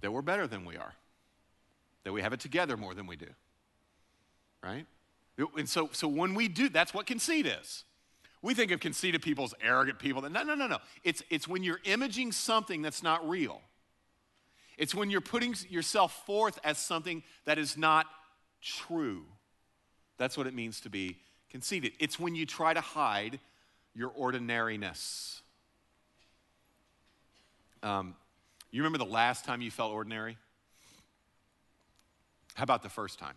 that 0.00 0.12
we're 0.12 0.22
better 0.22 0.46
than 0.46 0.64
we 0.64 0.76
are, 0.76 0.94
that 2.04 2.12
we 2.12 2.22
have 2.22 2.32
it 2.32 2.40
together 2.40 2.76
more 2.76 2.94
than 2.94 3.06
we 3.06 3.16
do, 3.16 3.26
right? 4.62 4.86
And 5.56 5.68
so, 5.68 5.88
so 5.92 6.08
when 6.08 6.34
we 6.34 6.48
do, 6.48 6.68
that's 6.68 6.92
what 6.94 7.06
conceit 7.06 7.46
is. 7.46 7.84
We 8.42 8.54
think 8.54 8.70
of 8.70 8.80
conceited 8.80 9.22
people 9.22 9.44
as 9.44 9.54
arrogant 9.62 9.98
people. 9.98 10.22
No, 10.22 10.42
no, 10.42 10.54
no, 10.54 10.66
no. 10.66 10.78
It's, 11.04 11.22
it's 11.28 11.46
when 11.46 11.62
you're 11.62 11.80
imaging 11.84 12.32
something 12.32 12.80
that's 12.80 13.02
not 13.02 13.28
real. 13.28 13.60
It's 14.78 14.94
when 14.94 15.10
you're 15.10 15.20
putting 15.20 15.54
yourself 15.68 16.24
forth 16.24 16.58
as 16.64 16.78
something 16.78 17.22
that 17.44 17.58
is 17.58 17.76
not 17.76 18.06
true. 18.62 19.24
That's 20.16 20.38
what 20.38 20.46
it 20.46 20.54
means 20.54 20.80
to 20.82 20.90
be 20.90 21.18
conceited. 21.50 21.92
It's 21.98 22.18
when 22.18 22.34
you 22.34 22.46
try 22.46 22.72
to 22.72 22.80
hide 22.80 23.40
your 23.94 24.10
ordinariness. 24.10 25.42
Um, 27.82 28.14
you 28.70 28.82
remember 28.82 28.98
the 28.98 29.10
last 29.10 29.44
time 29.44 29.60
you 29.60 29.70
felt 29.70 29.92
ordinary? 29.92 30.38
How 32.54 32.62
about 32.64 32.82
the 32.82 32.88
first 32.88 33.18
time? 33.18 33.34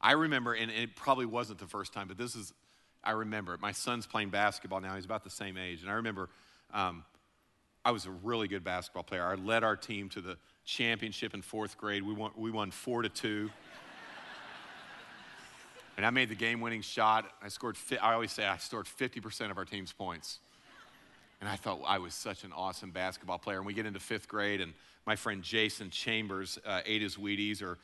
I 0.00 0.12
remember, 0.12 0.52
and 0.52 0.70
it 0.70 0.96
probably 0.96 1.26
wasn't 1.26 1.58
the 1.58 1.66
first 1.66 1.92
time, 1.92 2.08
but 2.08 2.18
this 2.18 2.36
is, 2.36 2.52
I 3.04 3.12
remember 3.12 3.54
it. 3.54 3.60
My 3.60 3.72
son's 3.72 4.06
playing 4.06 4.30
basketball 4.30 4.80
now. 4.80 4.94
He's 4.94 5.04
about 5.04 5.24
the 5.24 5.30
same 5.30 5.56
age. 5.56 5.82
And 5.82 5.90
I 5.90 5.94
remember 5.94 6.28
um, 6.72 7.04
I 7.84 7.90
was 7.90 8.06
a 8.06 8.10
really 8.10 8.48
good 8.48 8.64
basketball 8.64 9.02
player. 9.02 9.24
I 9.24 9.34
led 9.34 9.62
our 9.62 9.76
team 9.76 10.08
to 10.10 10.20
the 10.20 10.36
championship 10.64 11.34
in 11.34 11.42
fourth 11.42 11.76
grade. 11.76 12.02
We 12.02 12.14
won, 12.14 12.30
we 12.36 12.50
won 12.50 12.70
four 12.70 13.02
to 13.02 13.10
two. 13.10 13.50
and 15.96 16.06
I 16.06 16.10
made 16.10 16.30
the 16.30 16.34
game 16.34 16.60
winning 16.60 16.80
shot. 16.80 17.30
I 17.42 17.48
scored, 17.48 17.76
I 18.00 18.14
always 18.14 18.32
say 18.32 18.46
I 18.46 18.56
scored 18.56 18.86
50% 18.86 19.50
of 19.50 19.58
our 19.58 19.66
team's 19.66 19.92
points. 19.92 20.38
And 21.40 21.48
I 21.48 21.56
thought 21.56 21.82
I 21.86 21.98
was 21.98 22.14
such 22.14 22.44
an 22.44 22.52
awesome 22.56 22.90
basketball 22.90 23.38
player. 23.38 23.58
And 23.58 23.66
we 23.66 23.74
get 23.74 23.84
into 23.84 24.00
fifth 24.00 24.28
grade, 24.28 24.62
and 24.62 24.72
my 25.06 25.14
friend 25.14 25.42
Jason 25.42 25.90
Chambers 25.90 26.58
uh, 26.64 26.80
ate 26.86 27.02
his 27.02 27.16
Wheaties 27.16 27.60
or 27.60 27.76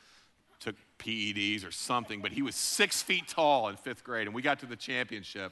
PEDs 1.01 1.67
or 1.67 1.71
something, 1.71 2.21
but 2.21 2.31
he 2.31 2.41
was 2.41 2.55
six 2.55 3.01
feet 3.01 3.27
tall 3.27 3.67
in 3.69 3.75
fifth 3.75 4.03
grade, 4.03 4.27
and 4.27 4.35
we 4.35 4.41
got 4.41 4.59
to 4.59 4.65
the 4.65 4.75
championship, 4.75 5.51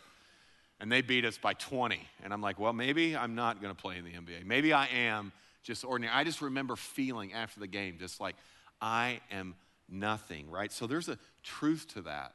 and 0.79 0.91
they 0.91 1.01
beat 1.01 1.25
us 1.25 1.37
by 1.37 1.53
20. 1.53 1.99
And 2.23 2.31
I'm 2.31 2.41
like, 2.41 2.59
well, 2.59 2.73
maybe 2.73 3.17
I'm 3.17 3.35
not 3.35 3.61
going 3.61 3.75
to 3.75 3.81
play 3.81 3.97
in 3.97 4.05
the 4.05 4.11
NBA. 4.11 4.45
Maybe 4.45 4.71
I 4.71 4.87
am 4.87 5.31
just 5.63 5.83
ordinary. 5.83 6.13
I 6.15 6.23
just 6.23 6.41
remember 6.41 6.75
feeling 6.75 7.33
after 7.33 7.59
the 7.59 7.67
game, 7.67 7.97
just 7.99 8.21
like, 8.21 8.35
I 8.81 9.19
am 9.31 9.55
nothing, 9.89 10.49
right? 10.49 10.71
So 10.71 10.87
there's 10.87 11.09
a 11.09 11.17
truth 11.43 11.87
to 11.95 12.01
that, 12.03 12.33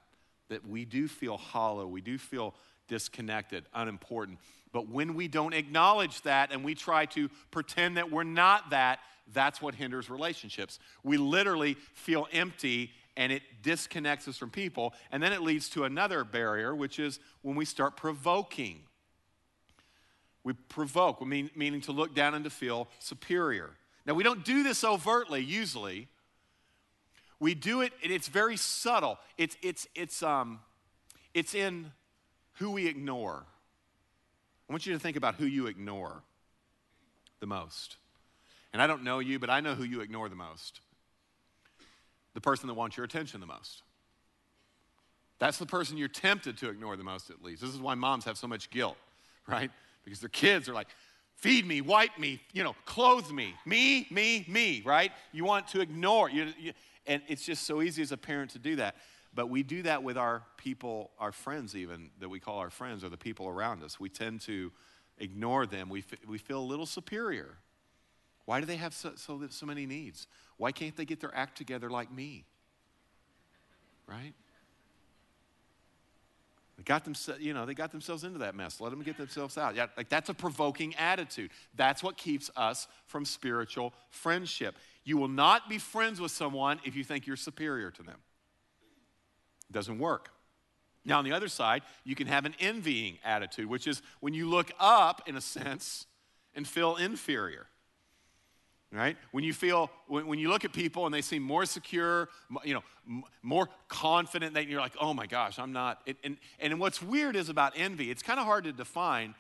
that 0.49 0.67
we 0.67 0.85
do 0.85 1.09
feel 1.09 1.37
hollow, 1.37 1.87
we 1.87 2.01
do 2.01 2.19
feel 2.19 2.55
disconnected, 2.89 3.65
unimportant. 3.75 4.39
But 4.73 4.89
when 4.89 5.15
we 5.15 5.29
don't 5.29 5.55
acknowledge 5.55 6.21
that 6.23 6.53
and 6.53 6.65
we 6.65 6.75
try 6.75 7.07
to 7.07 7.31
pretend 7.51 7.97
that 7.97 8.11
we're 8.11 8.25
not 8.25 8.71
that, 8.71 8.99
that's 9.33 9.63
what 9.63 9.75
hinders 9.75 10.11
relationships. 10.11 10.79
We 11.03 11.17
literally 11.17 11.75
feel 11.95 12.29
empty 12.33 12.91
and 13.17 13.33
it 13.33 13.43
disconnects 13.63 14.27
us 14.29 14.37
from 14.37 14.51
people. 14.51 14.95
And 15.11 15.23
then 15.23 15.33
it 15.33 15.43
leads 15.43 15.69
to 15.71 15.85
another 15.85 16.25
barrier, 16.25 16.75
which 16.75 16.99
is 16.99 17.21
when 17.43 17.57
we 17.57 17.65
start 17.65 17.97
provoking. 17.97 18.81
We 20.43 20.53
provoke, 20.53 21.25
mean, 21.25 21.51
meaning 21.55 21.81
to 21.83 21.93
look 21.93 22.15
down 22.15 22.35
and 22.35 22.45
to 22.45 22.51
feel 22.51 22.89
superior. 22.99 23.71
Now, 24.07 24.15
we 24.15 24.23
don't 24.23 24.45
do 24.45 24.63
this 24.63 24.85
overtly 24.85 25.43
usually. 25.43 26.09
We 27.41 27.55
do 27.55 27.81
it, 27.81 27.93
and 28.03 28.13
it's 28.13 28.29
very 28.29 28.57
subtle. 28.57 29.19
It's, 29.39 29.57
it's, 29.63 29.87
it's, 29.95 30.23
um, 30.23 30.61
it's 31.33 31.55
in 31.55 31.93
who 32.55 32.71
we 32.71 32.87
ignore. 32.87 33.45
I 34.69 34.73
want 34.73 34.87
you 34.87 34.93
to 34.93 34.99
think 34.99 35.17
about 35.17 35.37
who 35.37 35.47
you 35.47 35.67
ignore 35.67 36.23
the 37.41 37.47
most. 37.47 37.97
And 38.73 38.83
I 38.83 38.87
don't 38.87 39.05
know 39.05 39.21
you, 39.21 39.39
but 39.39 39.51
I 39.51 39.61
know 39.61 39.75
who 39.75 39.85
you 39.85 40.01
ignore 40.01 40.29
the 40.29 40.37
most 40.37 40.81
the 42.35 42.41
person 42.41 42.67
that 42.67 42.75
wants 42.75 42.97
your 42.97 43.05
attention 43.05 43.41
the 43.41 43.47
most. 43.47 43.83
That's 45.39 45.59
the 45.59 45.67
person 45.67 45.97
you're 45.97 46.09
tempted 46.09 46.59
to 46.59 46.69
ignore 46.69 46.97
the 46.97 47.05
most, 47.05 47.31
at 47.31 47.43
least. 47.43 47.63
This 47.63 47.71
is 47.71 47.81
why 47.81 47.95
moms 47.95 48.25
have 48.25 48.39
so 48.39 48.47
much 48.47 48.71
guilt, 48.71 48.97
right? 49.47 49.71
Because 50.05 50.21
their 50.21 50.29
kids 50.29 50.69
are 50.69 50.75
like, 50.75 50.89
feed 51.37 51.67
me, 51.67 51.81
wipe 51.81 52.19
me, 52.19 52.41
you 52.53 52.63
know, 52.63 52.75
clothe 52.85 53.31
me, 53.31 53.55
me, 53.67 54.07
me, 54.11 54.45
me, 54.49 54.83
right? 54.85 55.13
You 55.33 55.45
want 55.45 55.69
to 55.69 55.81
ignore. 55.81 56.31
You, 56.31 56.53
you, 56.59 56.73
and 57.07 57.23
it's 57.29 57.45
just 57.45 57.65
so 57.65 57.83
easy 57.83 58.03
as 58.03 58.13
a 58.13 58.17
parent 58.17 58.53
to 58.53 58.59
do 58.59 58.77
that. 58.77 58.97
But 59.35 59.49
we 59.49 59.63
do 59.65 59.83
that 59.83 60.03
with 60.03 60.17
our 60.17 60.43
people, 60.57 61.11
our 61.19 61.33
friends, 61.33 61.75
even 61.75 62.11
that 62.21 62.29
we 62.29 62.39
call 62.39 62.59
our 62.59 62.71
friends, 62.71 63.03
or 63.03 63.09
the 63.09 63.17
people 63.17 63.49
around 63.49 63.83
us. 63.83 63.99
We 63.99 64.09
tend 64.09 64.41
to 64.43 64.71
ignore 65.19 65.67
them. 65.67 65.89
We, 65.89 66.01
f- 66.01 66.27
we 66.27 66.39
feel 66.39 66.61
a 66.61 66.65
little 66.65 66.87
superior. 66.87 67.57
Why 68.45 68.61
do 68.61 68.67
they 68.67 68.77
have 68.77 68.93
so, 68.93 69.13
so, 69.17 69.41
so 69.49 69.67
many 69.67 69.87
needs? 69.87 70.27
Why 70.57 70.73
can't 70.73 70.97
they 70.97 71.05
get 71.05 71.21
their 71.21 71.35
act 71.35 71.57
together 71.57 71.91
like 71.91 72.13
me? 72.13 72.45
Right? 74.07 74.35
They 76.77 76.83
got 76.83 77.05
themselves, 77.05 77.41
you 77.41 77.55
know, 77.55 77.65
they 77.65 77.75
got 77.75 77.93
themselves 77.93 78.25
into 78.25 78.41
that 78.41 78.55
mess. 78.55 78.81
Let 78.81 78.91
them 78.91 79.03
get 79.03 79.17
themselves 79.17 79.57
out. 79.57 79.77
Yeah, 79.77 79.87
like 79.97 80.09
that's 80.09 80.29
a 80.29 80.35
provoking 80.35 80.95
attitude. 80.97 81.51
That's 81.75 82.03
what 82.03 82.17
keeps 82.17 82.51
us 82.57 82.89
from 83.07 83.25
spiritual 83.25 83.95
friendship. 84.11 84.77
You 85.05 85.17
will 85.17 85.29
not 85.29 85.69
be 85.69 85.79
friends 85.79 86.21
with 86.21 86.33
someone 86.33 86.81
if 86.85 86.97
you 86.97 87.05
think 87.05 87.27
you're 87.27 87.37
superior 87.37 87.91
to 87.93 88.03
them. 88.03 88.19
It 89.71 89.73
doesn't 89.73 89.99
work. 89.99 90.31
Now, 91.05 91.19
on 91.19 91.25
the 91.25 91.33
other 91.33 91.49
side, 91.49 91.83
you 92.03 92.15
can 92.15 92.27
have 92.27 92.47
an 92.47 92.55
envying 92.59 93.19
attitude, 93.25 93.69
which 93.69 93.87
is 93.87 94.03
when 94.21 94.33
you 94.33 94.49
look 94.49 94.73
up, 94.81 95.23
in 95.27 95.37
a 95.37 95.41
sense, 95.41 96.07
and 96.55 96.67
feel 96.67 96.97
inferior 96.97 97.67
right? 98.95 99.17
When 99.33 99.45
you 99.45 99.53
feel 99.53 99.91
when, 100.07 100.27
when 100.27 100.39
you 100.39 100.49
look 100.49 100.65
at 100.65 100.73
people 100.73 101.05
and 101.05 101.15
they 101.15 101.21
seem 101.21 101.43
more 101.43 101.67
secure 101.67 102.29
you 102.63 102.75
know 102.75 102.85
m- 103.09 103.25
more 103.43 103.69
confident 103.89 104.55
that 104.55 104.69
you're 104.69 104.81
like 104.81 104.95
oh 105.01 105.13
my 105.13 105.27
gosh 105.27 105.59
i'm 105.59 105.73
not 105.73 106.01
it, 106.07 106.17
and, 106.23 106.37
and 106.61 106.79
what's 106.79 107.03
weird 107.03 107.37
is 107.37 107.49
about 107.49 107.73
envy 107.77 108.11
it's 108.11 108.23
kind 108.23 108.39
of 108.39 108.47
hard 108.47 108.65
to 108.65 108.73
define. 108.73 109.35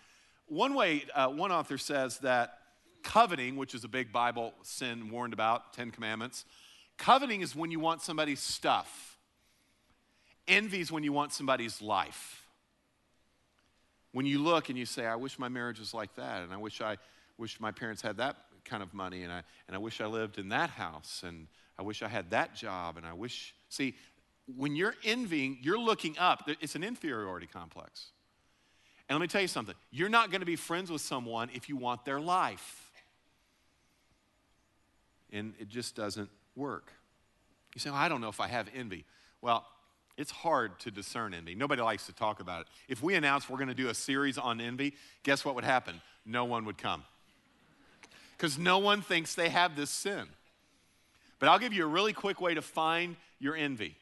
One 0.47 0.75
way 0.75 1.05
uh, 1.15 1.29
one 1.29 1.53
author 1.53 1.79
says 1.79 2.19
that 2.19 2.59
coveting 3.03 3.57
which 3.57 3.75
is 3.75 3.85
a 3.85 3.89
big 3.89 4.13
bible 4.13 4.55
sin 4.63 5.11
warned 5.11 5.33
about 5.33 5.73
10 5.75 5.91
commandments 5.91 6.45
coveting 6.97 7.41
is 7.41 7.55
when 7.55 7.71
you 7.71 7.81
want 7.81 8.03
somebody's 8.03 8.41
stuff. 8.41 9.19
Envy 10.47 10.81
is 10.81 10.93
when 10.93 11.03
you 11.03 11.13
want 11.13 11.33
somebody's 11.33 11.81
life. 11.83 12.47
When 14.13 14.27
you 14.27 14.39
look 14.39 14.69
and 14.69 14.79
you 14.79 14.87
say 14.87 15.07
i 15.07 15.17
wish 15.17 15.39
my 15.39 15.49
marriage 15.49 15.79
was 15.79 15.95
like 15.95 16.15
that 16.17 16.43
and 16.43 16.53
i 16.53 16.57
wish 16.57 16.81
i 16.81 16.97
wish 17.37 17.61
my 17.61 17.71
parents 17.71 18.01
had 18.01 18.17
that 18.19 18.37
kind 18.65 18.83
of 18.83 18.95
money, 18.95 19.23
and 19.23 19.33
I, 19.33 19.43
and 19.67 19.75
I 19.75 19.79
wish 19.79 20.01
I 20.01 20.07
lived 20.07 20.39
in 20.39 20.49
that 20.51 20.71
house, 20.71 21.23
and 21.27 21.47
I 21.79 21.83
wish 21.83 22.03
I 22.03 22.09
had 22.09 22.31
that 22.31 22.55
job, 22.55 22.97
and 22.97 23.07
I 23.07 23.13
wish. 23.13 23.55
See, 23.69 23.95
when 24.57 24.77
you're 24.77 24.95
envying, 25.05 25.59
you're 25.63 25.79
looking 25.79 26.17
up. 26.19 26.49
It's 26.61 26.75
an 26.75 26.85
inferiority 26.85 27.47
complex. 27.47 28.07
And 29.09 29.19
let 29.19 29.23
me 29.23 29.29
tell 29.29 29.43
you 29.43 29.49
something 29.49 29.75
you're 29.91 30.09
not 30.09 30.31
going 30.31 30.41
to 30.41 30.47
be 30.47 30.57
friends 30.57 30.91
with 30.91 31.01
someone 31.01 31.51
if 31.55 31.69
you 31.69 31.77
want 31.77 32.05
their 32.05 32.21
life. 32.21 32.91
And 35.33 35.55
it 35.59 35.69
just 35.69 35.97
doesn't 35.97 36.31
work. 36.55 36.93
You 37.75 37.81
say, 37.81 37.91
well, 37.91 37.99
I 37.99 38.09
don't 38.09 38.21
know 38.21 38.29
if 38.29 38.41
I 38.41 38.47
have 38.47 38.69
envy. 38.75 39.05
Well, 39.41 39.67
it's 40.17 40.31
hard 40.31 40.79
to 40.81 40.93
discern 40.93 41.35
envy. 41.35 41.57
Nobody 41.57 41.83
likes 41.83 42.07
to 42.07 42.13
talk 42.13 42.39
about 42.39 42.63
it. 42.63 42.67
If 42.89 43.03
we 43.03 43.17
announced 43.17 43.51
we're 43.51 43.57
going 43.57 43.69
to 43.69 43.75
do 43.75 43.89
a 43.89 43.95
series 43.95 44.39
on 44.39 44.61
envy, 44.61 44.95
guess 45.25 45.45
what 45.45 45.57
would 45.57 45.65
happen? 45.65 46.01
No 46.25 46.45
one 46.45 46.65
would 46.67 46.79
come 46.79 47.03
because 48.37 48.59
no 48.59 48.79
one 48.79 49.03
thinks 49.03 49.35
they 49.35 49.49
have 49.49 49.77
this 49.77 49.91
sin. 49.91 50.27
But 51.39 51.49
I'll 51.49 51.59
give 51.59 51.73
you 51.73 51.85
a 51.85 51.89
really 51.89 52.13
quick 52.13 52.41
way 52.41 52.55
to 52.55 52.63
find 52.63 53.17
your 53.39 53.57
envy 53.57 53.97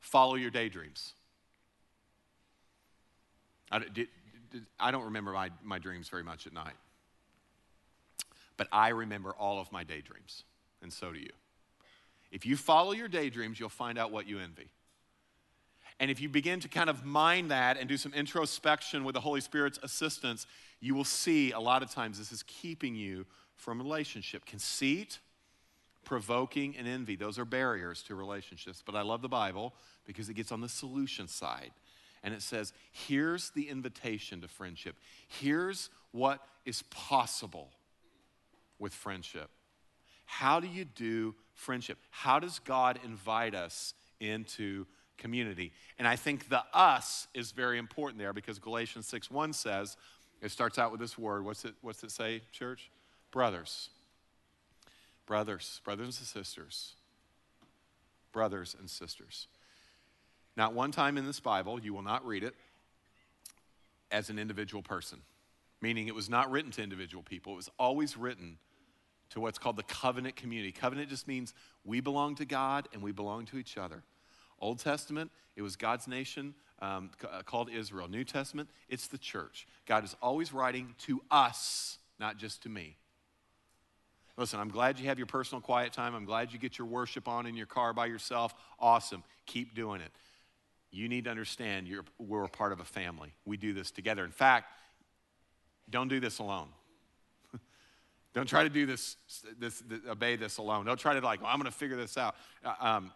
follow 0.00 0.34
your 0.34 0.50
daydreams. 0.50 1.12
I, 3.70 3.78
did, 3.78 4.08
did, 4.50 4.66
I 4.78 4.90
don't 4.90 5.04
remember 5.04 5.32
my, 5.32 5.50
my 5.62 5.78
dreams 5.78 6.08
very 6.08 6.24
much 6.24 6.46
at 6.46 6.52
night, 6.52 6.74
but 8.56 8.66
I 8.72 8.88
remember 8.88 9.30
all 9.38 9.60
of 9.60 9.70
my 9.70 9.84
daydreams, 9.84 10.44
and 10.82 10.92
so 10.92 11.12
do 11.12 11.20
you. 11.20 11.30
If 12.32 12.46
you 12.46 12.56
follow 12.56 12.92
your 12.92 13.08
daydreams, 13.08 13.60
you'll 13.60 13.68
find 13.68 13.98
out 13.98 14.10
what 14.10 14.26
you 14.26 14.38
envy. 14.40 14.68
And 16.00 16.10
if 16.10 16.20
you 16.20 16.30
begin 16.30 16.60
to 16.60 16.68
kind 16.68 16.88
of 16.88 17.04
mind 17.04 17.50
that 17.50 17.76
and 17.78 17.86
do 17.86 17.98
some 17.98 18.14
introspection 18.14 19.04
with 19.04 19.14
the 19.14 19.20
Holy 19.20 19.42
Spirit's 19.42 19.78
assistance, 19.82 20.46
you 20.80 20.94
will 20.94 21.04
see 21.04 21.52
a 21.52 21.60
lot 21.60 21.82
of 21.82 21.90
times 21.90 22.18
this 22.18 22.32
is 22.32 22.42
keeping 22.44 22.94
you 22.96 23.26
from 23.54 23.78
relationship. 23.78 24.46
Conceit, 24.46 25.18
provoking, 26.02 26.74
and 26.78 26.88
envy, 26.88 27.16
those 27.16 27.38
are 27.38 27.44
barriers 27.44 28.02
to 28.04 28.14
relationships. 28.14 28.82
But 28.84 28.96
I 28.96 29.02
love 29.02 29.20
the 29.20 29.28
Bible 29.28 29.74
because 30.06 30.30
it 30.30 30.34
gets 30.34 30.50
on 30.50 30.62
the 30.62 30.70
solution 30.70 31.28
side. 31.28 31.72
And 32.22 32.32
it 32.32 32.40
says, 32.40 32.72
here's 32.92 33.50
the 33.50 33.68
invitation 33.68 34.40
to 34.40 34.48
friendship. 34.48 34.96
Here's 35.28 35.90
what 36.12 36.40
is 36.64 36.82
possible 36.90 37.68
with 38.78 38.94
friendship. 38.94 39.50
How 40.24 40.60
do 40.60 40.66
you 40.66 40.86
do 40.86 41.34
friendship? 41.52 41.98
How 42.08 42.38
does 42.38 42.58
God 42.58 42.98
invite 43.04 43.54
us 43.54 43.92
into 44.18 44.86
community. 45.20 45.70
And 45.98 46.08
I 46.08 46.16
think 46.16 46.48
the 46.48 46.64
us 46.74 47.28
is 47.32 47.52
very 47.52 47.78
important 47.78 48.18
there 48.18 48.32
because 48.32 48.58
Galatians 48.58 49.06
6 49.06 49.30
1 49.30 49.52
says, 49.52 49.96
it 50.40 50.50
starts 50.50 50.78
out 50.78 50.90
with 50.90 51.00
this 51.00 51.16
word. 51.16 51.44
What's 51.44 51.64
it, 51.64 51.74
what's 51.82 52.02
it 52.02 52.10
say, 52.10 52.42
church? 52.50 52.90
Brothers. 53.30 53.90
Brothers, 55.26 55.80
brothers 55.84 56.18
and 56.18 56.26
sisters. 56.26 56.94
Brothers 58.32 58.74
and 58.78 58.90
sisters. 58.90 59.46
Not 60.56 60.72
one 60.74 60.90
time 60.90 61.16
in 61.16 61.26
this 61.26 61.40
Bible, 61.40 61.80
you 61.80 61.94
will 61.94 62.02
not 62.02 62.26
read 62.26 62.42
it 62.42 62.54
as 64.10 64.30
an 64.30 64.38
individual 64.38 64.82
person, 64.82 65.20
meaning 65.80 66.08
it 66.08 66.14
was 66.14 66.28
not 66.28 66.50
written 66.50 66.72
to 66.72 66.82
individual 66.82 67.22
people. 67.22 67.52
It 67.52 67.56
was 67.56 67.70
always 67.78 68.16
written 68.16 68.58
to 69.30 69.40
what's 69.40 69.58
called 69.58 69.76
the 69.76 69.84
covenant 69.84 70.34
community. 70.34 70.72
Covenant 70.72 71.08
just 71.08 71.28
means 71.28 71.54
we 71.84 72.00
belong 72.00 72.34
to 72.36 72.44
God 72.44 72.88
and 72.92 73.00
we 73.00 73.12
belong 73.12 73.46
to 73.46 73.58
each 73.58 73.78
other 73.78 74.02
Old 74.60 74.78
Testament, 74.78 75.30
it 75.56 75.62
was 75.62 75.76
God's 75.76 76.06
nation 76.06 76.54
um, 76.80 77.10
uh, 77.30 77.42
called 77.42 77.70
Israel. 77.70 78.08
New 78.08 78.24
Testament, 78.24 78.68
it's 78.88 79.06
the 79.06 79.18
church. 79.18 79.66
God 79.86 80.04
is 80.04 80.16
always 80.22 80.52
writing 80.52 80.94
to 81.06 81.20
us, 81.30 81.98
not 82.18 82.38
just 82.38 82.62
to 82.62 82.68
me. 82.68 82.96
Listen, 84.36 84.58
I'm 84.58 84.70
glad 84.70 84.98
you 84.98 85.06
have 85.06 85.18
your 85.18 85.26
personal 85.26 85.60
quiet 85.60 85.92
time. 85.92 86.14
I'm 86.14 86.24
glad 86.24 86.52
you 86.52 86.58
get 86.58 86.78
your 86.78 86.86
worship 86.86 87.28
on 87.28 87.46
in 87.46 87.56
your 87.56 87.66
car 87.66 87.92
by 87.92 88.06
yourself. 88.06 88.54
Awesome. 88.78 89.22
Keep 89.46 89.74
doing 89.74 90.00
it. 90.00 90.12
You 90.90 91.08
need 91.08 91.24
to 91.24 91.30
understand 91.30 91.88
we're 92.18 92.48
part 92.48 92.72
of 92.72 92.80
a 92.80 92.84
family. 92.84 93.34
We 93.44 93.56
do 93.56 93.72
this 93.72 93.90
together. 93.90 94.24
In 94.24 94.30
fact, 94.30 94.72
don't 95.90 96.08
do 96.08 96.20
this 96.20 96.38
alone. 96.38 96.68
don't 98.34 98.48
try 98.48 98.62
to 98.62 98.70
do 98.70 98.86
this, 98.86 99.16
this, 99.58 99.82
this, 99.86 100.00
obey 100.08 100.36
this 100.36 100.58
alone. 100.58 100.86
Don't 100.86 100.98
try 100.98 101.14
to 101.14 101.20
like, 101.20 101.42
well, 101.42 101.50
I'm 101.50 101.58
going 101.58 101.70
to 101.70 101.76
figure 101.76 101.96
this 101.96 102.16
out. 102.16 102.34
Uh, 102.64 102.72
um, 102.80 103.12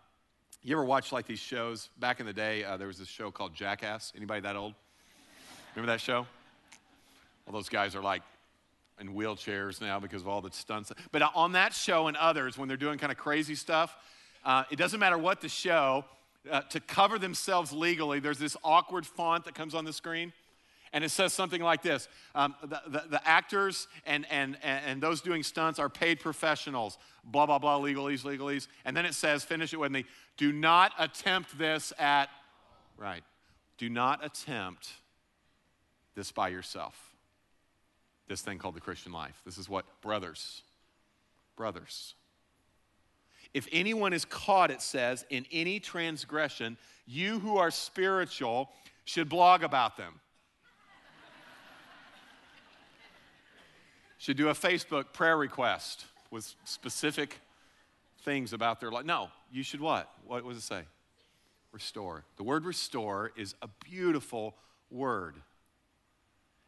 you 0.65 0.75
ever 0.75 0.85
watch 0.85 1.13
like 1.13 1.27
these 1.27 1.39
shows? 1.39 1.91
Back 1.99 2.21
in 2.21 2.27
the 2.27 2.33
day, 2.33 2.65
uh, 2.65 2.79
there 2.79 2.87
was 2.87 2.99
this 2.99 3.07
show 3.07 3.31
called 3.31 3.55
Jackass. 3.55 4.15
Anybody 4.17 4.41
that 4.41 4.57
old? 4.57 4.73
Remember 5.77 5.93
that 5.93 6.01
show? 6.01 6.27
All 7.47 7.53
those 7.53 7.69
guys 7.69 7.95
are 7.95 8.03
like 8.03 8.23
in 8.99 9.15
wheelchairs 9.15 9.83
now 9.83 10.01
because 10.01 10.23
of 10.23 10.29
all 10.29 10.41
the 10.41 10.51
stunts. 10.53 10.91
But 11.13 11.23
on 11.35 11.53
that 11.53 11.75
show 11.75 12.07
and 12.07 12.17
others, 12.17 12.57
when 12.57 12.67
they're 12.67 12.79
doing 12.79 12.97
kind 12.97 13.13
of 13.13 13.19
crazy 13.19 13.55
stuff, 13.55 13.95
uh, 14.43 14.65
it 14.71 14.77
doesn't 14.77 15.01
matter 15.01 15.19
what 15.19 15.43
the 15.43 15.51
show, 15.51 16.07
uh, 16.51 16.63
to 16.63 16.81
cover 16.81 17.19
themselves 17.19 17.71
legally, 17.71 18.19
there's 18.19 18.39
this 18.39 18.57
awkward 18.65 19.05
font 19.05 19.45
that 19.45 19.55
comes 19.55 19.75
on 19.75 19.85
the 19.85 19.93
screen. 19.93 20.33
And 20.95 21.05
it 21.05 21.11
says 21.11 21.35
something 21.35 21.61
like 21.61 21.83
this 21.83 22.09
um, 22.35 22.55
the, 22.63 22.81
the, 22.87 23.05
the, 23.11 23.29
actors 23.29 23.89
and, 24.07 24.25
and, 24.31 24.57
and 24.63 25.03
those 25.03 25.21
doing 25.21 25.43
stunts 25.43 25.79
are 25.79 25.91
paid 25.91 26.21
professionals, 26.21 26.97
blah, 27.25 27.45
blah, 27.45 27.59
blah, 27.59 27.79
legalese, 27.79 28.23
legalese. 28.23 28.69
And 28.87 28.97
then 28.97 29.05
it 29.05 29.15
says, 29.15 29.45
finish 29.45 29.75
it 29.75 29.77
with 29.79 29.93
me, 29.93 30.07
do 30.39 30.53
not 30.53 30.93
attempt 30.99 31.59
this 31.59 31.93
at, 31.99 32.31
right, 32.97 33.25
do 33.77 33.91
not 33.91 34.25
attempt 34.25 34.89
this 36.15 36.33
by 36.33 36.49
yourself 36.49 37.11
this 38.29 38.41
thing 38.41 38.59
called 38.59 38.75
the 38.75 38.81
Christian 38.81 39.13
life. 39.13 39.41
This 39.45 39.59
is 39.59 39.69
what 39.69 39.85
brothers, 40.01 40.63
brothers. 41.57 42.15
If 43.53 43.69
anyone 43.71 44.13
is 44.13 44.25
caught, 44.25 44.71
it 44.71 44.83
says, 44.83 45.25
in 45.31 45.47
any 45.53 45.79
transgression, 45.79 46.77
you 47.07 47.39
who 47.39 47.59
are 47.59 47.71
spiritual 47.71 48.71
should 49.05 49.29
blog 49.29 49.63
about 49.63 49.97
them. 49.97 50.15
Should 54.25 54.39
do 54.39 54.49
a 54.49 54.55
Facebook 54.55 55.13
prayer 55.13 55.37
request 55.37 56.07
with 56.31 56.55
specific 56.65 57.41
things 58.23 58.55
about 58.55 58.81
their 58.81 58.91
life. 58.91 59.05
No, 59.05 59.29
you 59.53 59.63
should 59.63 59.83
what? 59.83 60.11
What 60.27 60.49
does 60.49 60.57
it 60.57 60.63
say? 60.63 60.85
Restore. 61.73 62.25
The 62.39 62.43
word 62.43 62.65
restore 62.65 63.33
is 63.37 63.55
a 63.61 63.69
beautiful 63.85 64.55
word. 64.91 65.37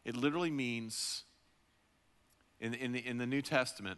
It 0.05 0.15
literally 0.15 0.51
means 0.51 1.23
in, 2.59 2.75
in, 2.75 2.91
the, 2.91 2.99
in 2.99 3.17
the 3.17 3.25
New 3.25 3.41
Testament, 3.41 3.97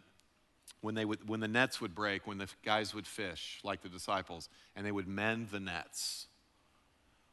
when, 0.80 0.94
they 0.94 1.04
would, 1.04 1.28
when 1.28 1.40
the 1.40 1.48
nets 1.48 1.82
would 1.82 1.94
break, 1.94 2.26
when 2.26 2.38
the 2.38 2.48
guys 2.64 2.94
would 2.94 3.06
fish, 3.06 3.60
like 3.62 3.82
the 3.82 3.90
disciples, 3.90 4.48
and 4.74 4.86
they 4.86 4.92
would 4.92 5.06
mend 5.06 5.50
the 5.50 5.60
nets. 5.60 6.28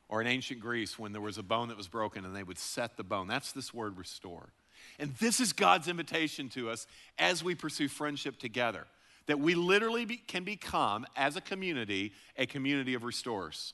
Or 0.09 0.19
in 0.19 0.27
ancient 0.27 0.59
Greece, 0.59 0.99
when 0.99 1.13
there 1.13 1.21
was 1.21 1.37
a 1.37 1.43
bone 1.43 1.69
that 1.69 1.77
was 1.77 1.87
broken 1.87 2.25
and 2.25 2.35
they 2.35 2.43
would 2.43 2.59
set 2.59 2.97
the 2.97 3.05
bone. 3.05 3.27
That's 3.27 3.53
this 3.53 3.73
word 3.73 3.97
restore. 3.97 4.51
And 4.99 5.13
this 5.15 5.39
is 5.39 5.53
God's 5.53 5.87
invitation 5.87 6.49
to 6.49 6.69
us 6.69 6.87
as 7.19 7.43
we 7.43 7.55
pursue 7.55 7.87
friendship 7.87 8.39
together 8.39 8.87
that 9.27 9.39
we 9.39 9.55
literally 9.55 10.05
be, 10.05 10.17
can 10.17 10.43
become, 10.43 11.05
as 11.15 11.35
a 11.35 11.41
community, 11.41 12.13
a 12.37 12.45
community 12.45 12.93
of 12.93 13.03
restorers, 13.03 13.73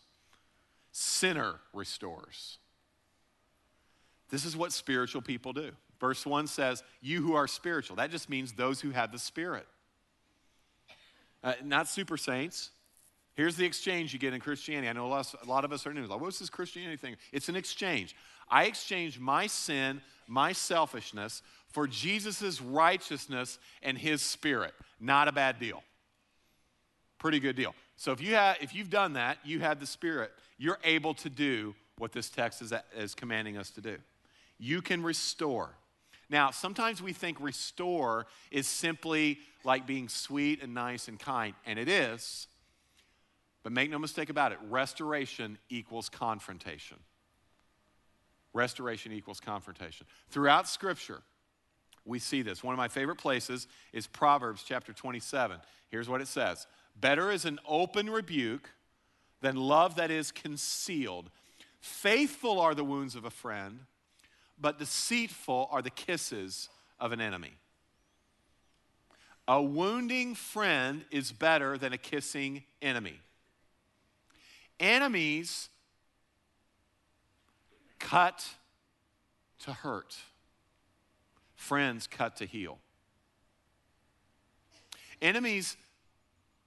sinner 0.92 1.60
restorers. 1.74 2.58
This 4.30 4.46
is 4.46 4.58
what 4.58 4.72
spiritual 4.72 5.22
people 5.22 5.54
do. 5.54 5.72
Verse 6.00 6.26
1 6.26 6.48
says, 6.48 6.84
You 7.02 7.22
who 7.22 7.36
are 7.36 7.48
spiritual. 7.48 7.96
That 7.98 8.10
just 8.12 8.30
means 8.30 8.54
those 8.54 8.82
who 8.82 8.90
have 8.90 9.12
the 9.12 9.20
Spirit. 9.20 9.68
Uh, 11.44 11.54
not 11.64 11.88
super 11.88 12.18
saints. 12.18 12.72
Here's 13.36 13.56
the 13.56 13.66
exchange 13.66 14.14
you 14.14 14.20
get 14.20 14.34
in 14.34 14.40
Christianity. 14.40 14.88
I 14.90 14.94
know 14.94 15.08
a 15.08 15.46
lot, 15.46 15.66
of 15.66 15.72
us 15.72 15.88
are 15.88 15.94
new. 15.94 16.06
Like, 16.06 16.22
what's 16.22 16.40
this 16.40 16.50
Christianity 16.50 16.98
thing? 16.98 17.16
It's 17.32 17.50
an 17.50 17.56
exchange. 17.56 18.16
I 18.50 18.66
exchange 18.66 19.20
my 19.20 19.48
sin, 19.48 20.02
my 20.28 20.52
selfishness, 20.52 21.42
for 21.70 21.88
Jesus' 21.88 22.62
righteousness 22.62 23.58
and 23.82 23.98
his 23.98 24.22
spirit. 24.22 24.74
Not 25.00 25.28
a 25.28 25.32
bad 25.32 25.60
deal. 25.60 25.84
Pretty 27.18 27.40
good 27.40 27.56
deal. 27.56 27.74
So 27.96 28.12
if, 28.12 28.22
you 28.22 28.36
have, 28.36 28.58
if 28.62 28.76
you've 28.76 28.90
done 28.90 29.14
that, 29.14 29.38
you 29.44 29.60
have 29.60 29.80
the 29.80 29.86
spirit, 29.86 30.32
you're 30.58 30.80
able 30.84 31.14
to 31.16 31.30
do 31.30 31.74
what 31.98 32.12
this 32.12 32.30
text 32.30 32.62
is, 32.62 32.74
is 32.98 33.16
commanding 33.16 33.58
us 33.58 33.70
to 33.72 33.82
do. 33.82 33.98
You 34.58 34.82
can 34.82 35.04
restore. 35.04 35.70
Now, 36.30 36.52
sometimes 36.52 37.02
we 37.02 37.14
think 37.14 37.40
restore 37.40 38.28
is 38.52 38.68
simply 38.68 39.40
like 39.64 39.88
being 39.88 40.10
sweet 40.10 40.62
and 40.62 40.74
nice 40.74 41.08
and 41.08 41.20
kind, 41.20 41.54
and 41.66 41.80
it 41.80 41.88
is. 41.88 42.48
But 43.64 43.72
make 43.72 43.90
no 43.90 44.00
mistake 44.00 44.30
about 44.30 44.52
it 44.52 44.58
restoration 44.70 45.58
equals 45.70 46.10
confrontation. 46.10 46.98
Restoration 48.54 49.12
equals 49.12 49.40
confrontation. 49.40 50.06
Throughout 50.30 50.68
Scripture, 50.68 51.22
we 52.06 52.20
see 52.20 52.42
this. 52.42 52.64
One 52.64 52.74
of 52.74 52.78
my 52.78 52.88
favorite 52.88 53.18
places 53.18 53.68
is 53.92 54.08
Proverbs 54.08 54.64
chapter 54.66 54.94
27. 54.94 55.58
Here's 55.90 56.10
what 56.10 56.22
it 56.22 56.28
says 56.28 56.68
Better 56.96 57.32
is 57.32 57.46
an 57.46 57.60
open 57.68 58.10
rebuke 58.10 58.70
than 59.42 59.56
love 59.56 59.96
that 59.96 60.12
is 60.12 60.32
concealed. 60.32 61.30
Faithful 61.80 62.62
are 62.62 62.76
the 62.76 62.84
wounds 62.84 63.16
of 63.16 63.26
a 63.26 63.30
friend 63.30 63.80
but 64.60 64.80
deceitful 64.80 65.68
are 65.72 65.82
the 65.82 65.90
kisses 65.90 66.70
of 67.00 67.12
an 67.12 67.22
enemy. 67.22 67.54
A 69.48 69.62
wounding 69.62 70.36
friend 70.36 71.04
is 71.12 71.32
better 71.32 71.78
than 71.78 71.92
a 71.92 71.98
kissing 71.98 72.64
enemy. 72.82 73.20
Enemies 74.80 75.70
cut 78.14 78.46
to 79.58 79.74
hurt, 79.74 80.16
friends 81.56 82.06
cut 82.06 82.36
to 82.36 82.46
heal. 82.46 82.78
Enemies 85.20 85.78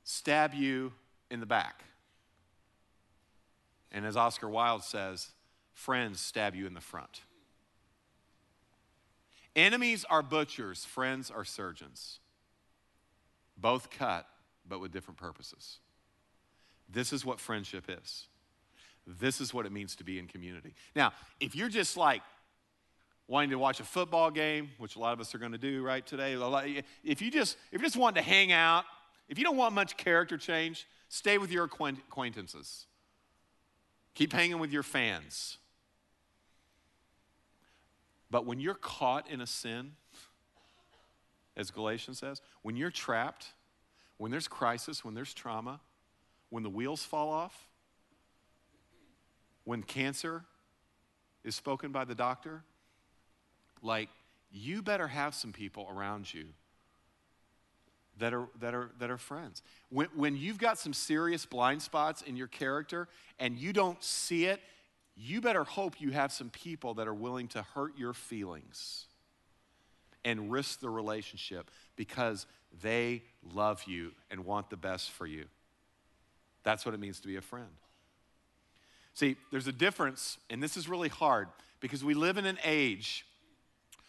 stab 0.02 0.54
you 0.54 0.92
in 1.30 1.38
the 1.38 1.46
back. 1.46 1.84
And 3.92 4.04
as 4.04 4.16
Oscar 4.16 4.48
Wilde 4.48 4.82
says, 4.82 5.28
friends 5.72 6.18
stab 6.18 6.56
you 6.56 6.66
in 6.66 6.74
the 6.74 6.80
front. 6.80 7.20
Enemies 9.54 10.04
are 10.10 10.22
butchers, 10.22 10.84
friends 10.84 11.30
are 11.30 11.44
surgeons. 11.44 12.18
Both 13.56 13.90
cut, 13.90 14.26
but 14.68 14.80
with 14.80 14.90
different 14.90 15.18
purposes. 15.18 15.78
This 16.88 17.12
is 17.12 17.24
what 17.24 17.38
friendship 17.38 17.84
is. 17.88 18.26
This 19.06 19.40
is 19.40 19.54
what 19.54 19.66
it 19.66 19.72
means 19.72 19.94
to 19.96 20.04
be 20.04 20.18
in 20.18 20.26
community. 20.26 20.74
Now, 20.94 21.12
if 21.38 21.54
you're 21.54 21.68
just 21.68 21.96
like 21.96 22.22
wanting 23.28 23.50
to 23.50 23.58
watch 23.58 23.80
a 23.80 23.84
football 23.84 24.30
game, 24.30 24.70
which 24.78 24.96
a 24.96 24.98
lot 24.98 25.12
of 25.12 25.20
us 25.20 25.34
are 25.34 25.38
going 25.38 25.52
to 25.52 25.58
do 25.58 25.82
right 25.82 26.04
today, 26.04 26.36
if 27.04 27.22
you 27.22 27.30
just 27.30 27.56
if 27.70 27.80
you 27.80 27.86
just 27.86 27.96
want 27.96 28.16
to 28.16 28.22
hang 28.22 28.52
out, 28.52 28.84
if 29.28 29.38
you 29.38 29.44
don't 29.44 29.56
want 29.56 29.74
much 29.74 29.96
character 29.96 30.36
change, 30.36 30.86
stay 31.08 31.38
with 31.38 31.52
your 31.52 31.64
acquaintances. 31.64 32.86
Keep 34.14 34.32
hanging 34.32 34.58
with 34.58 34.72
your 34.72 34.82
fans. 34.82 35.58
But 38.30 38.44
when 38.44 38.60
you're 38.60 38.74
caught 38.74 39.30
in 39.30 39.40
a 39.40 39.46
sin, 39.46 39.92
as 41.56 41.70
Galatians 41.70 42.18
says, 42.18 42.40
when 42.62 42.76
you're 42.76 42.90
trapped, 42.90 43.48
when 44.16 44.30
there's 44.30 44.48
crisis, 44.48 45.04
when 45.04 45.14
there's 45.14 45.32
trauma, 45.32 45.80
when 46.50 46.62
the 46.62 46.70
wheels 46.70 47.02
fall 47.02 47.30
off, 47.30 47.68
when 49.66 49.82
cancer 49.82 50.42
is 51.44 51.54
spoken 51.54 51.92
by 51.92 52.06
the 52.06 52.14
doctor, 52.14 52.64
like 53.82 54.08
you 54.50 54.80
better 54.80 55.08
have 55.08 55.34
some 55.34 55.52
people 55.52 55.86
around 55.94 56.32
you 56.32 56.46
that 58.18 58.32
are, 58.32 58.48
that 58.60 58.74
are, 58.74 58.90
that 58.98 59.10
are 59.10 59.18
friends. 59.18 59.62
When, 59.90 60.08
when 60.16 60.34
you've 60.38 60.56
got 60.56 60.78
some 60.78 60.94
serious 60.94 61.44
blind 61.44 61.82
spots 61.82 62.22
in 62.22 62.34
your 62.34 62.46
character 62.46 63.08
and 63.38 63.58
you 63.58 63.74
don't 63.74 64.02
see 64.02 64.46
it 64.46 64.62
you 65.16 65.40
better 65.40 65.64
hope 65.64 66.00
you 66.00 66.10
have 66.10 66.30
some 66.30 66.50
people 66.50 66.94
that 66.94 67.08
are 67.08 67.14
willing 67.14 67.48
to 67.48 67.62
hurt 67.62 67.96
your 67.96 68.12
feelings 68.12 69.06
and 70.24 70.52
risk 70.52 70.80
the 70.80 70.90
relationship 70.90 71.70
because 71.96 72.46
they 72.82 73.22
love 73.54 73.82
you 73.86 74.12
and 74.30 74.44
want 74.44 74.68
the 74.68 74.76
best 74.76 75.10
for 75.10 75.26
you. 75.26 75.46
That's 76.64 76.84
what 76.84 76.94
it 76.94 77.00
means 77.00 77.20
to 77.20 77.28
be 77.28 77.36
a 77.36 77.40
friend. 77.40 77.70
See, 79.16 79.36
there's 79.50 79.66
a 79.66 79.72
difference, 79.72 80.36
and 80.50 80.62
this 80.62 80.76
is 80.76 80.90
really 80.90 81.08
hard 81.08 81.48
because 81.80 82.04
we 82.04 82.12
live 82.12 82.36
in 82.36 82.44
an 82.44 82.58
age 82.62 83.24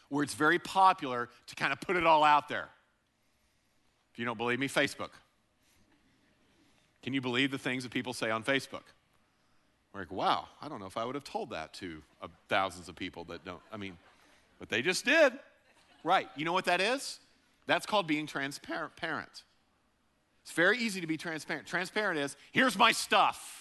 where 0.09 0.21
it's 0.21 0.33
very 0.33 0.59
popular 0.59 1.29
to 1.47 1.55
kind 1.55 1.71
of 1.71 1.79
put 1.79 1.95
it 1.95 2.05
all 2.05 2.25
out 2.25 2.49
there. 2.49 2.67
If 4.11 4.19
you 4.19 4.25
don't 4.25 4.37
believe 4.37 4.59
me, 4.59 4.67
Facebook. 4.67 5.11
Can 7.03 7.13
you 7.13 7.21
believe 7.21 7.51
the 7.51 7.57
things 7.57 7.83
that 7.83 7.93
people 7.93 8.11
say 8.11 8.29
on 8.29 8.43
Facebook? 8.43 8.83
We're 9.93 10.01
like, 10.01 10.11
wow, 10.11 10.49
I 10.61 10.67
don't 10.67 10.81
know 10.81 10.87
if 10.87 10.97
I 10.97 11.05
would 11.05 11.15
have 11.15 11.23
told 11.23 11.51
that 11.51 11.73
to 11.75 12.03
uh, 12.21 12.27
thousands 12.49 12.89
of 12.89 12.97
people 12.97 13.23
that 13.25 13.45
don't, 13.45 13.61
I 13.71 13.77
mean, 13.77 13.97
but 14.59 14.67
they 14.67 14.81
just 14.81 15.05
did. 15.05 15.31
Right. 16.03 16.27
You 16.35 16.43
know 16.43 16.51
what 16.51 16.65
that 16.65 16.81
is? 16.81 17.19
That's 17.65 17.85
called 17.85 18.07
being 18.07 18.27
transparent. 18.27 18.97
Parent. 18.97 19.43
It's 20.43 20.51
very 20.51 20.77
easy 20.79 20.99
to 20.99 21.07
be 21.07 21.15
transparent. 21.15 21.65
Transparent 21.65 22.19
is 22.19 22.35
here's 22.51 22.77
my 22.77 22.91
stuff, 22.91 23.56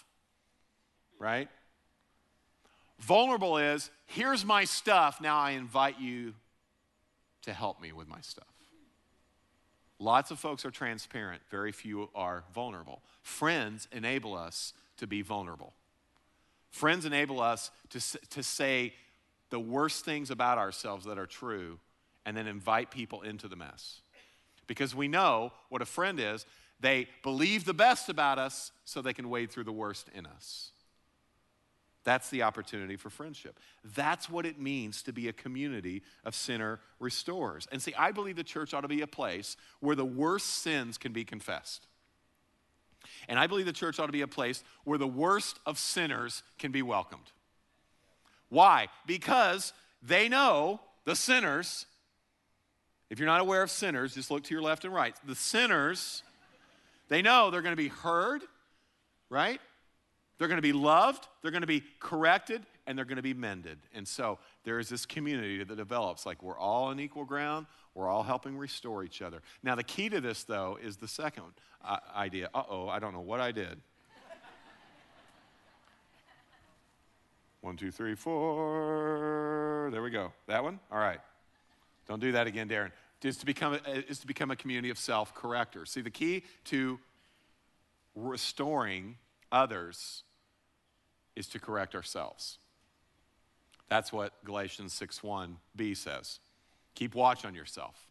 right? 1.18 1.48
Vulnerable 2.98 3.58
is 3.58 3.90
here's 4.06 4.44
my 4.44 4.64
stuff. 4.64 5.20
Now 5.20 5.38
I 5.38 5.52
invite 5.52 6.00
you 6.00 6.34
to 7.42 7.52
help 7.52 7.80
me 7.80 7.92
with 7.92 8.08
my 8.08 8.20
stuff. 8.20 8.46
Lots 9.98 10.30
of 10.30 10.38
folks 10.38 10.64
are 10.66 10.70
transparent, 10.70 11.40
very 11.50 11.72
few 11.72 12.10
are 12.14 12.44
vulnerable. 12.54 13.02
Friends 13.22 13.88
enable 13.92 14.36
us 14.36 14.74
to 14.98 15.06
be 15.06 15.22
vulnerable. 15.22 15.72
Friends 16.70 17.06
enable 17.06 17.40
us 17.40 17.70
to, 17.90 18.00
to 18.28 18.42
say 18.42 18.92
the 19.48 19.60
worst 19.60 20.04
things 20.04 20.30
about 20.30 20.58
ourselves 20.58 21.06
that 21.06 21.18
are 21.18 21.26
true 21.26 21.78
and 22.26 22.36
then 22.36 22.46
invite 22.46 22.90
people 22.90 23.22
into 23.22 23.48
the 23.48 23.56
mess. 23.56 24.00
Because 24.66 24.94
we 24.94 25.08
know 25.08 25.52
what 25.70 25.80
a 25.80 25.86
friend 25.86 26.20
is. 26.20 26.44
They 26.80 27.08
believe 27.22 27.64
the 27.64 27.72
best 27.72 28.08
about 28.08 28.38
us 28.38 28.72
so 28.84 29.00
they 29.00 29.14
can 29.14 29.30
wade 29.30 29.50
through 29.50 29.64
the 29.64 29.72
worst 29.72 30.10
in 30.14 30.26
us. 30.26 30.72
That's 32.06 32.30
the 32.30 32.44
opportunity 32.44 32.94
for 32.94 33.10
friendship. 33.10 33.58
That's 33.96 34.30
what 34.30 34.46
it 34.46 34.60
means 34.60 35.02
to 35.02 35.12
be 35.12 35.26
a 35.26 35.32
community 35.32 36.04
of 36.24 36.36
sinner 36.36 36.78
restorers. 37.00 37.66
And 37.72 37.82
see, 37.82 37.92
I 37.98 38.12
believe 38.12 38.36
the 38.36 38.44
church 38.44 38.72
ought 38.72 38.82
to 38.82 38.88
be 38.88 39.00
a 39.00 39.08
place 39.08 39.56
where 39.80 39.96
the 39.96 40.04
worst 40.04 40.46
sins 40.62 40.98
can 40.98 41.12
be 41.12 41.24
confessed. 41.24 41.88
And 43.28 43.40
I 43.40 43.48
believe 43.48 43.66
the 43.66 43.72
church 43.72 43.98
ought 43.98 44.06
to 44.06 44.12
be 44.12 44.22
a 44.22 44.28
place 44.28 44.62
where 44.84 44.98
the 44.98 45.06
worst 45.06 45.58
of 45.66 45.80
sinners 45.80 46.44
can 46.60 46.70
be 46.70 46.80
welcomed. 46.80 47.32
Why? 48.50 48.86
Because 49.04 49.72
they 50.00 50.28
know, 50.28 50.78
the 51.06 51.16
sinners, 51.16 51.86
if 53.10 53.18
you're 53.18 53.26
not 53.26 53.40
aware 53.40 53.62
of 53.62 53.70
sinners, 53.72 54.14
just 54.14 54.30
look 54.30 54.44
to 54.44 54.54
your 54.54 54.62
left 54.62 54.84
and 54.84 54.94
right. 54.94 55.16
The 55.26 55.34
sinners, 55.34 56.22
they 57.08 57.20
know 57.20 57.50
they're 57.50 57.62
going 57.62 57.72
to 57.72 57.76
be 57.76 57.88
heard, 57.88 58.42
right? 59.28 59.60
They're 60.38 60.48
going 60.48 60.58
to 60.58 60.62
be 60.62 60.72
loved, 60.72 61.26
they're 61.40 61.50
going 61.50 61.62
to 61.62 61.66
be 61.66 61.82
corrected, 61.98 62.66
and 62.86 62.96
they're 62.96 63.06
going 63.06 63.16
to 63.16 63.22
be 63.22 63.34
mended. 63.34 63.78
And 63.94 64.06
so 64.06 64.38
there 64.64 64.78
is 64.78 64.88
this 64.88 65.06
community 65.06 65.62
that 65.64 65.76
develops 65.76 66.26
like 66.26 66.42
we're 66.42 66.58
all 66.58 66.84
on 66.84 67.00
equal 67.00 67.24
ground, 67.24 67.66
we're 67.94 68.08
all 68.08 68.22
helping 68.22 68.56
restore 68.56 69.02
each 69.02 69.22
other. 69.22 69.40
Now, 69.62 69.74
the 69.74 69.82
key 69.82 70.08
to 70.10 70.20
this, 70.20 70.44
though, 70.44 70.78
is 70.82 70.98
the 70.98 71.08
second 71.08 71.44
uh, 71.82 71.98
idea. 72.14 72.50
Uh 72.54 72.62
oh, 72.68 72.88
I 72.88 72.98
don't 72.98 73.14
know 73.14 73.20
what 73.20 73.40
I 73.40 73.52
did. 73.52 73.80
One, 77.62 77.76
two, 77.76 77.90
three, 77.90 78.14
four. 78.14 79.88
There 79.90 80.00
we 80.00 80.10
go. 80.10 80.32
That 80.46 80.62
one? 80.62 80.78
All 80.92 80.98
right. 80.98 81.18
Don't 82.06 82.20
do 82.20 82.30
that 82.32 82.46
again, 82.46 82.68
Darren. 82.68 82.92
Is 83.24 83.38
to 83.38 83.46
become 83.46 83.72
a, 83.74 84.08
is 84.08 84.20
to 84.20 84.26
become 84.28 84.52
a 84.52 84.56
community 84.56 84.90
of 84.90 84.98
self 85.00 85.34
correctors. 85.34 85.90
See, 85.90 86.00
the 86.00 86.10
key 86.10 86.44
to 86.66 87.00
restoring 88.14 89.16
others 89.50 90.22
is 91.36 91.46
to 91.48 91.60
correct 91.60 91.94
ourselves. 91.94 92.58
That's 93.88 94.12
what 94.12 94.42
Galatians 94.44 94.92
6:1b 94.98 95.94
says. 95.96 96.40
Keep 96.94 97.14
watch 97.14 97.44
on 97.44 97.54
yourself. 97.54 98.06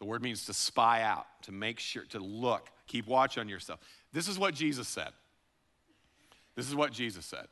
The 0.00 0.04
word 0.04 0.22
means 0.22 0.44
to 0.46 0.54
spy 0.54 1.02
out, 1.02 1.26
to 1.42 1.52
make 1.52 1.78
sure, 1.78 2.04
to 2.06 2.18
look. 2.18 2.70
Keep 2.86 3.06
watch 3.06 3.38
on 3.38 3.48
yourself. 3.48 3.80
This 4.12 4.28
is 4.28 4.38
what 4.38 4.54
Jesus 4.54 4.88
said. 4.88 5.12
This 6.56 6.66
is 6.66 6.74
what 6.74 6.92
Jesus 6.92 7.24
said. 7.24 7.46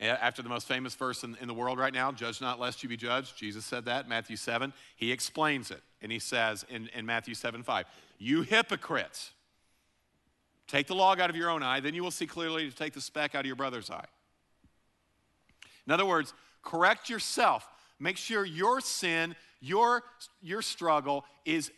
After 0.00 0.40
the 0.40 0.48
most 0.48 0.66
famous 0.66 0.94
verse 0.94 1.24
in, 1.24 1.36
in, 1.42 1.48
the 1.48 1.52
world 1.52 1.78
right 1.78 1.92
now, 1.92 2.10
judge 2.10 2.40
not 2.40 2.58
lest 2.58 2.82
you 2.82 2.88
be 2.88 2.96
judged. 2.96 3.36
Jesus 3.36 3.66
said 3.66 3.84
that, 3.84 4.08
Matthew 4.08 4.36
7. 4.36 4.72
He 4.96 5.12
explains 5.12 5.70
it, 5.70 5.82
and 6.00 6.10
he 6.10 6.18
says 6.18 6.64
in, 6.70 6.88
in 6.94 7.04
Matthew 7.04 7.34
7 7.34 7.62
5, 7.62 7.84
You 8.18 8.40
hypocrites, 8.40 9.32
take 10.70 10.86
the 10.86 10.94
log 10.94 11.20
out 11.20 11.30
of 11.30 11.36
your 11.36 11.50
own 11.50 11.62
eye, 11.62 11.80
then 11.80 11.94
you 11.94 12.02
will 12.02 12.10
see 12.10 12.26
clearly 12.26 12.70
to 12.70 12.74
take 12.74 12.92
the 12.92 13.00
speck 13.00 13.34
out 13.34 13.40
of 13.40 13.46
your 13.46 13.56
brother's 13.56 13.90
eye. 13.90 14.06
In 15.86 15.92
other 15.92 16.06
words, 16.06 16.32
correct 16.62 17.10
yourself. 17.10 17.68
Make 17.98 18.16
sure 18.16 18.44
your 18.44 18.80
sin, 18.80 19.34
your, 19.60 20.04
your 20.40 20.62
struggle 20.62 21.24
is 21.44 21.72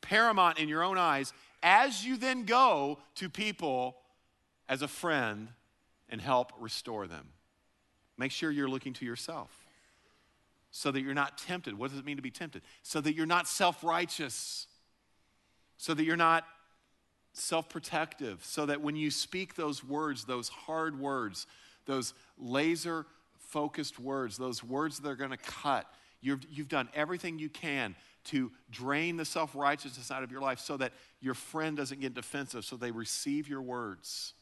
paramount 0.00 0.58
in 0.58 0.68
your 0.68 0.82
own 0.82 0.98
eyes 0.98 1.32
as 1.62 2.04
you 2.04 2.16
then 2.16 2.44
go 2.44 2.98
to 3.16 3.28
people 3.28 3.96
as 4.68 4.82
a 4.82 4.88
friend 4.88 5.48
and 6.08 6.20
help 6.20 6.52
restore 6.60 7.06
them. 7.06 7.26
Make 8.16 8.30
sure 8.30 8.50
you're 8.50 8.68
looking 8.68 8.92
to 8.94 9.04
yourself 9.04 9.50
so 10.70 10.90
that 10.90 11.02
you're 11.02 11.14
not 11.14 11.38
tempted. 11.38 11.76
What 11.76 11.90
does 11.90 11.98
it 11.98 12.04
mean 12.04 12.16
to 12.16 12.22
be 12.22 12.30
tempted? 12.30 12.62
So 12.82 13.00
that 13.00 13.14
you're 13.14 13.26
not 13.26 13.48
self 13.48 13.82
righteous, 13.82 14.66
so 15.76 15.94
that 15.94 16.04
you're 16.04 16.16
not 16.16 16.44
self 17.36 17.68
protective, 17.68 18.44
so 18.44 18.66
that 18.66 18.80
when 18.80 18.96
you 18.96 19.10
speak 19.10 19.54
those 19.54 19.84
words, 19.84 20.24
those 20.24 20.48
hard 20.48 20.98
words, 20.98 21.46
those 21.84 22.14
laser 22.38 23.06
focused 23.38 23.98
words, 23.98 24.36
those 24.36 24.64
words 24.64 25.00
that 25.00 25.08
are 25.08 25.16
going 25.16 25.30
to 25.30 25.36
cut, 25.36 25.86
you 26.20 26.32
have 26.32 26.40
you've 26.50 26.68
done 26.68 26.88
everything 26.94 27.38
you 27.38 27.48
can 27.48 27.94
to 28.24 28.50
drain 28.70 29.16
the 29.16 29.24
self 29.24 29.54
righteousness 29.54 30.10
out 30.10 30.22
of 30.22 30.32
your 30.32 30.40
life 30.40 30.58
so 30.58 30.76
that 30.76 30.92
your 31.20 31.34
friend 31.34 31.76
doesn't 31.76 32.00
get 32.00 32.14
defensive, 32.14 32.64
so 32.64 32.76
they 32.76 32.90
receive 32.90 33.48
your 33.48 33.62
words. 33.62 34.34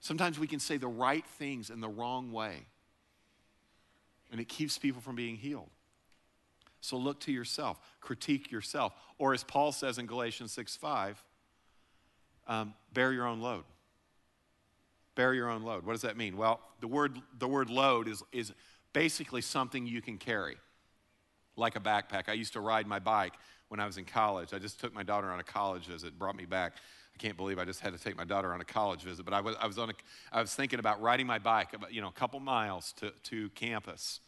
Sometimes 0.00 0.38
we 0.38 0.46
can 0.46 0.60
say 0.60 0.76
the 0.76 0.88
right 0.88 1.26
things 1.26 1.70
in 1.70 1.80
the 1.80 1.88
wrong 1.88 2.32
way, 2.32 2.66
and 4.30 4.40
it 4.40 4.48
keeps 4.48 4.78
people 4.78 5.00
from 5.00 5.14
being 5.16 5.36
healed. 5.36 5.70
So 6.80 6.96
look 6.96 7.20
to 7.20 7.32
yourself, 7.32 7.78
critique 8.00 8.50
yourself. 8.50 8.94
Or 9.18 9.34
as 9.34 9.44
Paul 9.44 9.72
says 9.72 9.98
in 9.98 10.06
Galatians 10.06 10.52
6 10.52 10.76
5, 10.76 11.22
um, 12.46 12.74
bear 12.92 13.12
your 13.12 13.26
own 13.26 13.40
load. 13.40 13.64
Bear 15.14 15.34
your 15.34 15.48
own 15.48 15.62
load. 15.62 15.84
What 15.84 15.92
does 15.92 16.02
that 16.02 16.16
mean? 16.16 16.36
Well, 16.36 16.60
the 16.80 16.88
word, 16.88 17.20
the 17.38 17.48
word 17.48 17.70
load 17.70 18.08
is, 18.08 18.22
is 18.32 18.52
basically 18.92 19.42
something 19.42 19.86
you 19.86 20.00
can 20.00 20.18
carry, 20.18 20.56
like 21.56 21.76
a 21.76 21.80
backpack. 21.80 22.28
I 22.28 22.32
used 22.32 22.52
to 22.54 22.60
ride 22.60 22.86
my 22.86 22.98
bike 22.98 23.34
when 23.68 23.80
I 23.80 23.86
was 23.86 23.98
in 23.98 24.04
college. 24.04 24.54
I 24.54 24.58
just 24.58 24.80
took 24.80 24.94
my 24.94 25.02
daughter 25.02 25.30
on 25.30 25.40
a 25.40 25.44
college 25.44 25.86
visit, 25.86 26.18
brought 26.18 26.36
me 26.36 26.44
back 26.44 26.74
I 27.14 27.18
can't 27.18 27.36
believe 27.36 27.58
I 27.58 27.64
just 27.64 27.80
had 27.80 27.92
to 27.92 28.02
take 28.02 28.16
my 28.16 28.24
daughter 28.24 28.52
on 28.52 28.60
a 28.60 28.64
college 28.64 29.02
visit, 29.02 29.24
but 29.24 29.34
I 29.34 29.40
was, 29.40 29.56
I 29.60 29.66
was, 29.66 29.78
on 29.78 29.90
a, 29.90 29.92
I 30.32 30.40
was 30.40 30.54
thinking 30.54 30.78
about 30.78 31.02
riding 31.02 31.26
my 31.26 31.38
bike 31.38 31.74
about, 31.74 31.92
you 31.92 32.00
know, 32.00 32.08
a 32.08 32.12
couple 32.12 32.40
miles 32.40 32.92
to, 32.94 33.12
to 33.24 33.50
campus. 33.50 34.20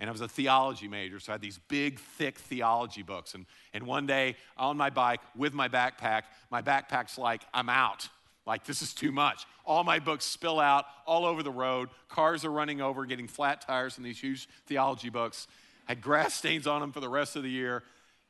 And 0.00 0.10
I 0.10 0.12
was 0.12 0.20
a 0.20 0.28
theology 0.28 0.88
major, 0.88 1.20
so 1.20 1.32
I 1.32 1.34
had 1.34 1.40
these 1.40 1.58
big, 1.68 2.00
thick 2.00 2.38
theology 2.38 3.02
books. 3.02 3.34
And, 3.34 3.46
and 3.72 3.86
one 3.86 4.06
day 4.06 4.36
on 4.56 4.76
my 4.76 4.90
bike 4.90 5.20
with 5.36 5.54
my 5.54 5.68
backpack, 5.68 6.22
my 6.50 6.62
backpack's 6.62 7.16
like, 7.16 7.42
I'm 7.54 7.68
out. 7.68 8.08
Like, 8.46 8.64
this 8.64 8.82
is 8.82 8.92
too 8.92 9.12
much. 9.12 9.46
All 9.64 9.84
my 9.84 9.98
books 9.98 10.24
spill 10.24 10.60
out 10.60 10.84
all 11.06 11.24
over 11.24 11.42
the 11.42 11.50
road. 11.50 11.88
Cars 12.08 12.44
are 12.44 12.50
running 12.50 12.80
over, 12.80 13.06
getting 13.06 13.28
flat 13.28 13.62
tires 13.62 13.96
in 13.96 14.04
these 14.04 14.18
huge 14.18 14.48
theology 14.66 15.08
books. 15.08 15.46
I 15.88 15.92
had 15.92 16.02
grass 16.02 16.34
stains 16.38 16.66
on 16.66 16.80
them 16.80 16.92
for 16.92 17.00
the 17.00 17.08
rest 17.08 17.36
of 17.36 17.42
the 17.42 17.50
year. 17.50 17.82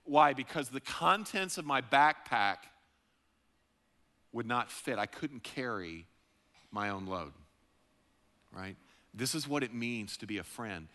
Why? 0.05 0.35
Because 0.35 0.69
the 0.69 0.81
contents 0.81 1.59
of 1.59 1.65
my 1.65 1.81
backpack 1.81 2.57
would 4.33 4.47
not 4.47 4.71
fit. 4.71 4.99
I 4.99 5.07
couldn't 5.07 5.43
carry 5.43 6.07
my 6.71 6.91
own 6.91 7.07
load, 7.07 7.33
right? 8.53 8.77
This 9.15 9.35
is 9.35 9.49
what 9.49 9.63
it 9.63 9.73
means 9.73 10.17
to 10.19 10.27
be 10.27 10.39
a 10.39 10.45
friend, 10.45 10.89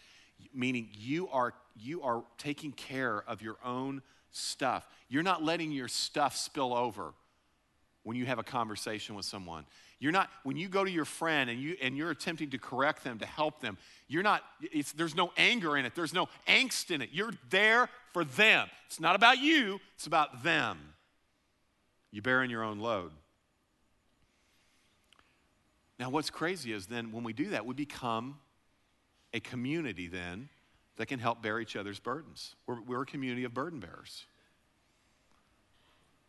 meaning 0.53 0.89
you 0.93 1.27
are, 1.29 1.53
you 1.75 2.01
are 2.01 2.23
taking 2.37 2.71
care 2.71 3.23
of 3.27 3.41
your 3.41 3.57
own 3.63 4.01
stuff. 4.31 4.87
You're 5.07 5.23
not 5.23 5.43
letting 5.43 5.71
your 5.71 5.87
stuff 5.87 6.35
spill 6.35 6.73
over 6.73 7.13
when 8.03 8.15
you 8.15 8.25
have 8.25 8.39
a 8.39 8.43
conversation 8.43 9.15
with 9.15 9.25
someone. 9.25 9.65
You're 9.99 10.13
not, 10.13 10.29
when 10.43 10.55
you 10.55 10.69
go 10.69 10.83
to 10.85 10.89
your 10.89 11.05
friend 11.05 11.49
and, 11.49 11.59
you, 11.59 11.75
and 11.81 11.97
you're 11.97 12.11
attempting 12.11 12.51
to 12.51 12.57
correct 12.57 13.03
them, 13.03 13.19
to 13.19 13.25
help 13.25 13.59
them, 13.59 13.77
you're 14.07 14.23
not, 14.23 14.43
there's 14.95 15.15
no 15.15 15.31
anger 15.35 15.75
in 15.75 15.85
it, 15.85 15.93
there's 15.93 16.13
no 16.13 16.29
angst 16.47 16.89
in 16.89 17.01
it. 17.01 17.09
You're 17.11 17.33
there 17.49 17.89
for 18.13 18.23
them. 18.23 18.69
It's 18.87 18.99
not 18.99 19.15
about 19.15 19.39
you, 19.39 19.79
it's 19.95 20.07
about 20.07 20.43
them. 20.43 20.77
You 22.11 22.21
bearing 22.21 22.49
your 22.49 22.63
own 22.63 22.79
load. 22.79 23.11
Now, 25.99 26.09
what's 26.09 26.29
crazy 26.29 26.71
is 26.71 26.85
then 26.85 27.11
when 27.11 27.25
we 27.25 27.33
do 27.33 27.49
that, 27.49 27.65
we 27.65 27.73
become 27.73 28.39
a 29.33 29.39
community 29.39 30.07
then 30.07 30.49
that 30.97 31.07
can 31.07 31.19
help 31.19 31.41
bear 31.41 31.59
each 31.59 31.75
other's 31.75 31.99
burdens. 31.99 32.55
We're, 32.67 32.81
we're 32.81 33.01
a 33.03 33.05
community 33.05 33.43
of 33.45 33.53
burden 33.53 33.79
bearers. 33.79 34.25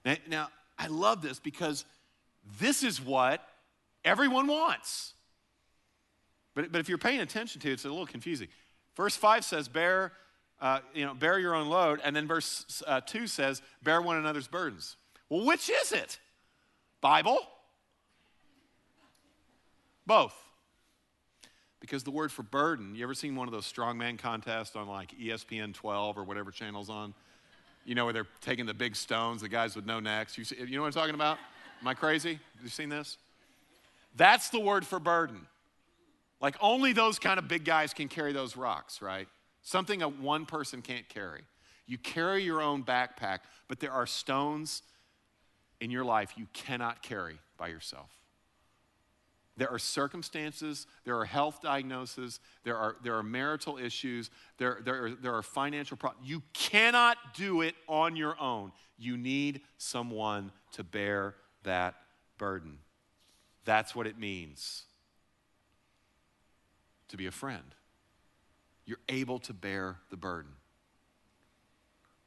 Now, 0.04 0.16
now, 0.28 0.48
I 0.78 0.86
love 0.86 1.22
this 1.22 1.38
because 1.38 1.84
this 2.58 2.82
is 2.82 3.00
what 3.00 3.46
everyone 4.04 4.46
wants. 4.46 5.12
But, 6.54 6.72
but 6.72 6.80
if 6.80 6.88
you're 6.88 6.98
paying 6.98 7.20
attention 7.20 7.60
to 7.62 7.68
it, 7.68 7.72
it's 7.74 7.84
a 7.84 7.88
little 7.88 8.06
confusing. 8.06 8.48
Verse 8.96 9.16
5 9.16 9.44
says, 9.44 9.68
bear, 9.68 10.12
uh, 10.60 10.80
you 10.94 11.04
know, 11.04 11.14
bear 11.14 11.38
your 11.38 11.54
own 11.54 11.68
load. 11.68 12.00
And 12.02 12.14
then 12.14 12.26
verse 12.26 12.82
uh, 12.86 13.00
2 13.00 13.26
says, 13.26 13.62
bear 13.82 14.00
one 14.00 14.16
another's 14.16 14.48
burdens. 14.48 14.96
Well, 15.28 15.44
which 15.44 15.70
is 15.70 15.92
it? 15.92 16.18
Bible? 17.00 17.38
Both. 20.06 20.34
Because 21.80 22.04
the 22.04 22.10
word 22.10 22.30
for 22.30 22.42
burden, 22.42 22.94
you 22.94 23.02
ever 23.02 23.14
seen 23.14 23.34
one 23.34 23.48
of 23.48 23.52
those 23.52 23.70
strongman 23.70 24.18
contests 24.18 24.76
on 24.76 24.86
like 24.86 25.12
ESPN 25.18 25.74
12 25.74 26.18
or 26.18 26.24
whatever 26.24 26.50
channel's 26.50 26.90
on? 26.90 27.14
You 27.86 27.94
know, 27.94 28.04
where 28.04 28.12
they're 28.12 28.26
taking 28.42 28.66
the 28.66 28.74
big 28.74 28.94
stones, 28.94 29.40
the 29.40 29.48
guys 29.48 29.74
with 29.74 29.86
no 29.86 29.98
necks. 30.00 30.36
You, 30.36 30.44
see, 30.44 30.56
you 30.58 30.76
know 30.76 30.82
what 30.82 30.88
I'm 30.88 30.92
talking 30.92 31.14
about? 31.14 31.38
Am 31.80 31.88
I 31.88 31.94
crazy? 31.94 32.34
Have 32.34 32.62
you 32.62 32.68
seen 32.68 32.90
this? 32.90 33.16
That's 34.14 34.50
the 34.50 34.60
word 34.60 34.86
for 34.86 34.98
burden. 34.98 35.46
Like 36.40 36.56
only 36.60 36.92
those 36.92 37.18
kind 37.18 37.38
of 37.38 37.48
big 37.48 37.64
guys 37.64 37.94
can 37.94 38.08
carry 38.08 38.32
those 38.32 38.56
rocks, 38.56 39.00
right? 39.00 39.28
Something 39.62 40.02
a 40.02 40.08
one 40.08 40.46
person 40.46 40.82
can't 40.82 41.08
carry. 41.08 41.42
You 41.86 41.98
carry 41.98 42.42
your 42.42 42.60
own 42.60 42.84
backpack, 42.84 43.40
but 43.68 43.80
there 43.80 43.92
are 43.92 44.06
stones 44.06 44.82
in 45.80 45.90
your 45.90 46.04
life 46.04 46.34
you 46.36 46.46
cannot 46.52 47.02
carry 47.02 47.38
by 47.58 47.68
yourself. 47.68 48.10
There 49.56 49.70
are 49.70 49.78
circumstances, 49.78 50.86
there 51.04 51.18
are 51.18 51.24
health 51.24 51.60
diagnoses, 51.62 52.40
there 52.64 52.76
are, 52.76 52.96
there 53.02 53.16
are 53.16 53.22
marital 53.22 53.76
issues, 53.76 54.30
there, 54.58 54.78
there, 54.84 55.04
are, 55.04 55.10
there 55.10 55.34
are 55.34 55.42
financial 55.42 55.96
problems. 55.96 56.28
You 56.28 56.42
cannot 56.52 57.18
do 57.34 57.60
it 57.60 57.74
on 57.86 58.16
your 58.16 58.40
own. 58.40 58.72
You 58.96 59.16
need 59.16 59.60
someone 59.76 60.52
to 60.72 60.84
bear 60.84 61.34
that 61.64 61.94
burden. 62.38 62.78
That's 63.64 63.94
what 63.94 64.06
it 64.06 64.18
means 64.18 64.84
to 67.08 67.16
be 67.16 67.26
a 67.26 67.30
friend. 67.30 67.74
You're 68.86 68.98
able 69.08 69.40
to 69.40 69.52
bear 69.52 69.98
the 70.10 70.16
burden. 70.16 70.52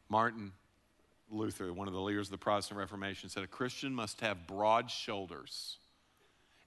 Martin 0.07 0.51
Luther, 1.31 1.73
one 1.73 1.87
of 1.87 1.93
the 1.93 2.01
leaders 2.01 2.27
of 2.27 2.31
the 2.31 2.37
Protestant 2.37 2.79
Reformation, 2.79 3.29
said 3.29 3.43
a 3.43 3.47
Christian 3.47 3.95
must 3.95 4.21
have 4.21 4.45
broad 4.45 4.91
shoulders 4.91 5.77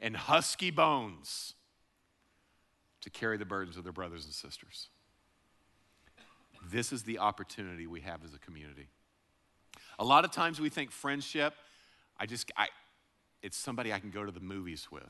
and 0.00 0.16
husky 0.16 0.70
bones 0.70 1.54
to 3.00 3.10
carry 3.10 3.36
the 3.36 3.44
burdens 3.44 3.76
of 3.76 3.84
their 3.84 3.92
brothers 3.92 4.24
and 4.24 4.34
sisters. 4.34 4.88
This 6.70 6.92
is 6.92 7.04
the 7.04 7.18
opportunity 7.18 7.86
we 7.86 8.00
have 8.00 8.24
as 8.24 8.34
a 8.34 8.38
community. 8.38 8.88
A 9.98 10.04
lot 10.04 10.24
of 10.24 10.32
times 10.32 10.60
we 10.60 10.68
think 10.68 10.90
friendship, 10.90 11.54
I 12.18 12.26
just, 12.26 12.50
I, 12.56 12.68
it's 13.42 13.56
somebody 13.56 13.92
I 13.92 14.00
can 14.00 14.10
go 14.10 14.24
to 14.24 14.32
the 14.32 14.40
movies 14.40 14.88
with, 14.90 15.02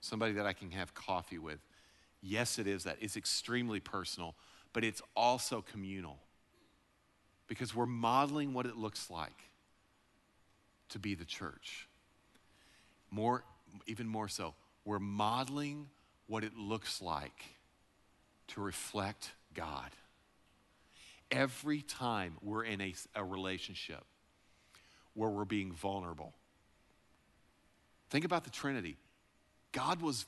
somebody 0.00 0.32
that 0.32 0.46
I 0.46 0.52
can 0.52 0.70
have 0.72 0.94
coffee 0.94 1.38
with. 1.38 1.60
Yes, 2.20 2.58
it 2.58 2.66
is 2.66 2.84
that. 2.84 2.96
It's 3.00 3.16
extremely 3.16 3.80
personal, 3.80 4.34
but 4.72 4.84
it's 4.84 5.00
also 5.16 5.62
communal 5.62 6.18
because 7.46 7.74
we're 7.74 7.86
modeling 7.86 8.52
what 8.52 8.66
it 8.66 8.76
looks 8.76 9.10
like 9.10 9.44
to 10.90 10.98
be 10.98 11.14
the 11.14 11.24
church. 11.24 11.88
More, 13.10 13.44
even 13.86 14.06
more 14.06 14.28
so, 14.28 14.54
we're 14.84 14.98
modeling 14.98 15.88
what 16.26 16.44
it 16.44 16.56
looks 16.56 17.02
like 17.02 17.44
to 18.48 18.60
reflect 18.60 19.30
God. 19.54 19.90
Every 21.30 21.82
time 21.82 22.36
we're 22.42 22.64
in 22.64 22.80
a, 22.80 22.94
a 23.14 23.24
relationship 23.24 24.04
where 25.14 25.30
we're 25.30 25.44
being 25.44 25.72
vulnerable, 25.72 26.32
think 28.10 28.24
about 28.24 28.44
the 28.44 28.50
Trinity. 28.50 28.96
God 29.72 30.02
was, 30.02 30.26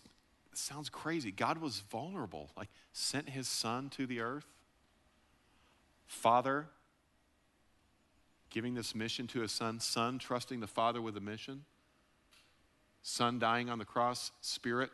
sounds 0.53 0.89
crazy, 0.89 1.33
God 1.33 1.59
was 1.59 1.81
vulnerable, 1.91 2.51
like 2.57 2.69
sent 2.93 3.29
his 3.29 3.49
son 3.49 3.89
to 3.91 4.07
the 4.07 4.21
earth. 4.21 4.47
Father 6.07 6.67
giving 8.51 8.75
this 8.75 8.95
mission 8.95 9.27
to 9.27 9.41
his 9.41 9.51
son, 9.51 9.81
son 9.81 10.19
trusting 10.19 10.61
the 10.61 10.67
Father 10.67 11.01
with 11.01 11.17
a 11.17 11.21
mission, 11.21 11.65
son 13.03 13.38
dying 13.38 13.69
on 13.69 13.79
the 13.79 13.85
cross, 13.85 14.33
spirit 14.41 14.91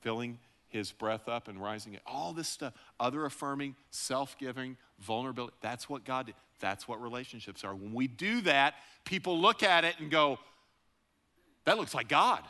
filling 0.00 0.38
his 0.68 0.92
breath 0.92 1.28
up 1.28 1.48
and 1.48 1.60
rising. 1.60 1.94
it. 1.94 2.02
All 2.06 2.32
this 2.32 2.48
stuff, 2.48 2.74
other 3.00 3.24
affirming, 3.24 3.74
self 3.90 4.36
giving, 4.38 4.76
vulnerability. 4.98 5.56
That's 5.60 5.88
what 5.88 6.04
God 6.04 6.26
did. 6.26 6.34
That's 6.60 6.86
what 6.86 7.00
relationships 7.00 7.64
are. 7.64 7.74
When 7.74 7.92
we 7.92 8.06
do 8.06 8.40
that, 8.42 8.74
people 9.04 9.40
look 9.40 9.62
at 9.62 9.84
it 9.84 9.94
and 10.00 10.10
go, 10.10 10.38
that 11.64 11.78
looks 11.78 11.94
like 11.94 12.08
God. 12.08 12.42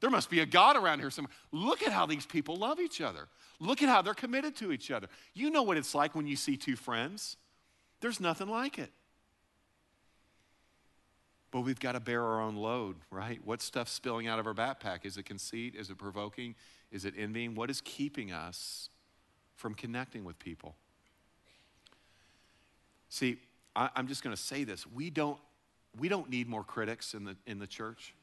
There 0.00 0.10
must 0.10 0.30
be 0.30 0.40
a 0.40 0.46
God 0.46 0.76
around 0.76 0.98
here 0.98 1.10
somewhere. 1.10 1.32
Look 1.52 1.82
at 1.82 1.92
how 1.92 2.06
these 2.06 2.26
people 2.26 2.56
love 2.56 2.80
each 2.80 3.00
other. 3.00 3.28
Look 3.60 3.82
at 3.82 3.88
how 3.88 4.02
they're 4.02 4.14
committed 4.14 4.56
to 4.56 4.72
each 4.72 4.90
other. 4.90 5.06
You 5.34 5.50
know 5.50 5.62
what 5.62 5.76
it's 5.76 5.94
like 5.94 6.14
when 6.14 6.26
you 6.26 6.34
see 6.36 6.56
two 6.56 6.76
friends 6.76 7.36
there's 8.02 8.20
nothing 8.20 8.48
like 8.48 8.78
it. 8.78 8.90
But 11.52 11.60
we've 11.60 11.78
got 11.78 11.92
to 11.92 12.00
bear 12.00 12.24
our 12.24 12.40
own 12.40 12.56
load, 12.56 12.96
right? 13.10 13.38
What 13.44 13.60
stuff 13.60 13.88
spilling 13.88 14.26
out 14.26 14.38
of 14.38 14.46
our 14.46 14.54
backpack? 14.54 15.04
Is 15.04 15.18
it 15.18 15.24
conceit? 15.24 15.74
Is 15.76 15.90
it 15.90 15.98
provoking? 15.98 16.54
Is 16.90 17.04
it 17.04 17.14
envying? 17.16 17.54
What 17.54 17.70
is 17.70 17.82
keeping 17.82 18.32
us 18.32 18.88
from 19.54 19.74
connecting 19.74 20.24
with 20.24 20.38
people? 20.38 20.74
See, 23.10 23.36
I, 23.76 23.90
am 23.96 24.08
just 24.08 24.24
going 24.24 24.34
to 24.34 24.42
say 24.42 24.64
this. 24.64 24.86
We 24.86 25.10
don't, 25.10 25.38
we 26.00 26.08
don't 26.08 26.30
need 26.30 26.48
more 26.48 26.64
critics 26.64 27.12
in 27.12 27.24
the, 27.24 27.36
in 27.46 27.58
the 27.58 27.66
church. 27.66 28.14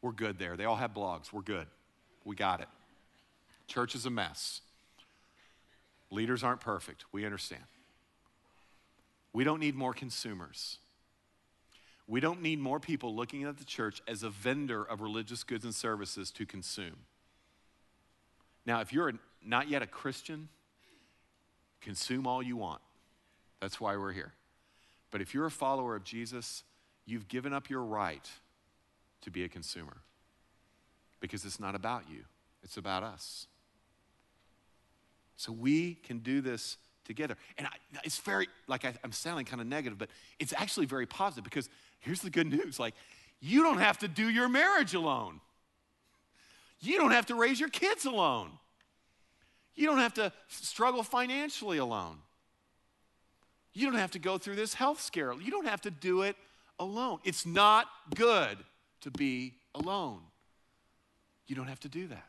We're 0.00 0.12
good 0.12 0.38
there. 0.38 0.56
They 0.56 0.64
all 0.64 0.76
have 0.76 0.94
blogs. 0.94 1.32
We're 1.32 1.42
good. 1.42 1.66
We 2.24 2.36
got 2.36 2.60
it. 2.60 2.68
Church 3.66 3.96
is 3.96 4.06
a 4.06 4.10
mess. 4.10 4.60
Leaders 6.12 6.44
aren't 6.44 6.60
perfect. 6.60 7.04
We 7.10 7.24
understand. 7.24 7.64
We 9.32 9.42
don't 9.42 9.60
need 9.60 9.74
more 9.74 9.92
consumers. 9.92 10.78
We 12.10 12.18
don't 12.18 12.42
need 12.42 12.58
more 12.58 12.80
people 12.80 13.14
looking 13.14 13.44
at 13.44 13.56
the 13.56 13.64
church 13.64 14.02
as 14.08 14.24
a 14.24 14.30
vendor 14.30 14.82
of 14.82 15.00
religious 15.00 15.44
goods 15.44 15.64
and 15.64 15.72
services 15.72 16.32
to 16.32 16.44
consume. 16.44 16.96
Now, 18.66 18.80
if 18.80 18.92
you're 18.92 19.12
not 19.46 19.70
yet 19.70 19.80
a 19.80 19.86
Christian, 19.86 20.48
consume 21.80 22.26
all 22.26 22.42
you 22.42 22.56
want. 22.56 22.80
That's 23.60 23.80
why 23.80 23.96
we're 23.96 24.10
here. 24.10 24.32
But 25.12 25.20
if 25.20 25.34
you're 25.34 25.46
a 25.46 25.52
follower 25.52 25.94
of 25.94 26.02
Jesus, 26.02 26.64
you've 27.06 27.28
given 27.28 27.52
up 27.52 27.70
your 27.70 27.84
right 27.84 28.28
to 29.20 29.30
be 29.30 29.44
a 29.44 29.48
consumer 29.48 29.98
because 31.20 31.44
it's 31.44 31.60
not 31.60 31.76
about 31.76 32.02
you, 32.10 32.24
it's 32.64 32.76
about 32.76 33.04
us. 33.04 33.46
So 35.36 35.52
we 35.52 35.94
can 35.94 36.18
do 36.18 36.40
this 36.40 36.76
together. 37.10 37.36
And 37.58 37.66
I, 37.66 37.70
it's 38.04 38.18
very, 38.18 38.48
like 38.66 38.84
I, 38.84 38.94
I'm 39.04 39.12
sounding 39.12 39.44
kind 39.44 39.60
of 39.60 39.66
negative, 39.66 39.98
but 39.98 40.08
it's 40.38 40.54
actually 40.56 40.86
very 40.86 41.06
positive 41.06 41.44
because 41.44 41.68
here's 42.00 42.20
the 42.20 42.30
good 42.30 42.46
news 42.46 42.78
like, 42.78 42.94
you 43.40 43.62
don't 43.62 43.78
have 43.78 43.98
to 43.98 44.08
do 44.08 44.28
your 44.28 44.48
marriage 44.48 44.94
alone. 44.94 45.40
You 46.80 46.98
don't 46.98 47.10
have 47.10 47.26
to 47.26 47.34
raise 47.34 47.58
your 47.58 47.68
kids 47.68 48.04
alone. 48.04 48.50
You 49.74 49.86
don't 49.86 49.98
have 49.98 50.14
to 50.14 50.32
struggle 50.48 51.02
financially 51.02 51.78
alone. 51.78 52.18
You 53.72 53.90
don't 53.90 53.98
have 53.98 54.10
to 54.12 54.18
go 54.18 54.38
through 54.38 54.56
this 54.56 54.74
health 54.74 55.00
scare. 55.00 55.32
You 55.32 55.50
don't 55.50 55.66
have 55.66 55.80
to 55.82 55.90
do 55.90 56.22
it 56.22 56.36
alone. 56.78 57.18
It's 57.24 57.46
not 57.46 57.86
good 58.14 58.58
to 59.02 59.10
be 59.10 59.54
alone. 59.74 60.20
You 61.46 61.56
don't 61.56 61.68
have 61.68 61.80
to 61.80 61.88
do 61.88 62.08
that. 62.08 62.26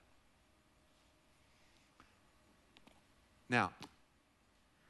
Now, 3.49 3.71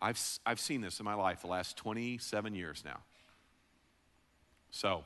I've, 0.01 0.19
I've 0.45 0.59
seen 0.59 0.81
this 0.81 0.99
in 0.99 1.05
my 1.05 1.13
life 1.13 1.41
the 1.41 1.47
last 1.47 1.77
27 1.77 2.55
years 2.55 2.83
now. 2.83 2.99
So, 4.71 5.03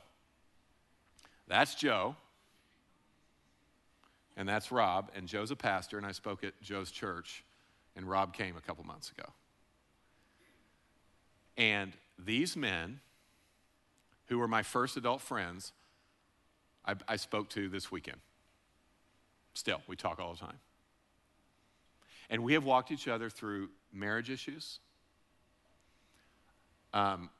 that's 1.48 1.74
Joe, 1.74 2.16
and 4.36 4.48
that's 4.48 4.72
Rob, 4.72 5.10
and 5.14 5.26
Joe's 5.26 5.50
a 5.50 5.56
pastor, 5.56 5.98
and 5.98 6.06
I 6.06 6.12
spoke 6.12 6.44
at 6.44 6.60
Joe's 6.62 6.90
church, 6.90 7.44
and 7.94 8.08
Rob 8.08 8.32
came 8.32 8.56
a 8.56 8.60
couple 8.60 8.84
months 8.84 9.10
ago. 9.10 9.28
And 11.56 11.92
these 12.18 12.56
men, 12.56 13.00
who 14.26 14.38
were 14.38 14.48
my 14.48 14.62
first 14.62 14.96
adult 14.96 15.20
friends, 15.20 15.72
I, 16.84 16.94
I 17.08 17.16
spoke 17.16 17.48
to 17.50 17.68
this 17.68 17.90
weekend. 17.90 18.18
Still, 19.54 19.80
we 19.86 19.96
talk 19.96 20.20
all 20.20 20.34
the 20.34 20.40
time. 20.40 20.58
And 22.30 22.42
we 22.42 22.54
have 22.54 22.64
walked 22.64 22.90
each 22.90 23.08
other 23.08 23.30
through 23.30 23.70
marriage 23.92 24.30
issues, 24.30 24.80
um, 26.92 27.30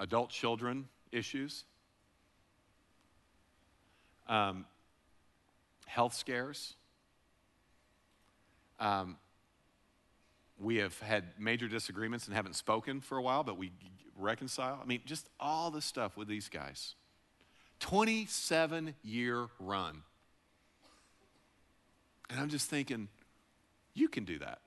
adult 0.00 0.30
children 0.30 0.88
issues, 1.12 1.64
um, 4.28 4.64
health 5.86 6.14
scares. 6.14 6.74
Um, 8.80 9.16
we 10.58 10.76
have 10.76 10.98
had 11.00 11.24
major 11.38 11.68
disagreements 11.68 12.26
and 12.26 12.34
haven't 12.34 12.54
spoken 12.56 13.00
for 13.00 13.18
a 13.18 13.22
while, 13.22 13.44
but 13.44 13.56
we 13.56 13.72
reconcile. 14.16 14.78
I 14.82 14.86
mean, 14.86 15.00
just 15.04 15.28
all 15.38 15.70
the 15.70 15.82
stuff 15.82 16.16
with 16.16 16.28
these 16.28 16.48
guys. 16.48 16.94
27 17.80 18.94
year 19.02 19.48
run. 19.58 20.02
And 22.30 22.40
I'm 22.40 22.48
just 22.48 22.70
thinking, 22.70 23.08
you 23.94 24.08
can 24.08 24.24
do 24.24 24.38
that. 24.40 24.58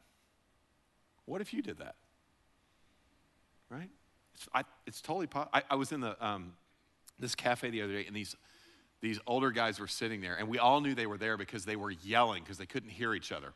What 1.26 1.42
if 1.42 1.54
you 1.54 1.62
did 1.62 1.80
that? 1.80 1.96
Right? 3.70 3.90
It's, 4.36 4.48
I, 4.54 4.64
it's 4.86 5.02
totally 5.02 5.28
possible. 5.28 5.52
I, 5.54 5.64
I, 5.72 5.76
was 5.76 5.92
in 5.92 6.00
the, 6.00 6.26
um, 6.26 6.54
this 7.20 7.36
cafe 7.36 7.70
the 7.70 7.82
other 7.82 7.94
day, 7.94 8.06
and 8.06 8.16
these 8.16 8.36
these 9.02 9.20
older 9.28 9.52
guys 9.52 9.80
were 9.80 9.88
sitting 9.88 10.22
there, 10.22 10.36
and 10.36 10.48
we 10.48 10.58
all 10.58 10.82
knew 10.82 10.96
they 10.96 11.06
were 11.06 11.18
there 11.18 11.38
because 11.38 11.66
they 11.66 11.76
were 11.76 11.92
yelling 11.92 12.44
because 12.44 12.58
they 12.58 12.66
couldn't 12.66 12.90
hear 12.90 13.14
each 13.14 13.32
other. 13.32 13.54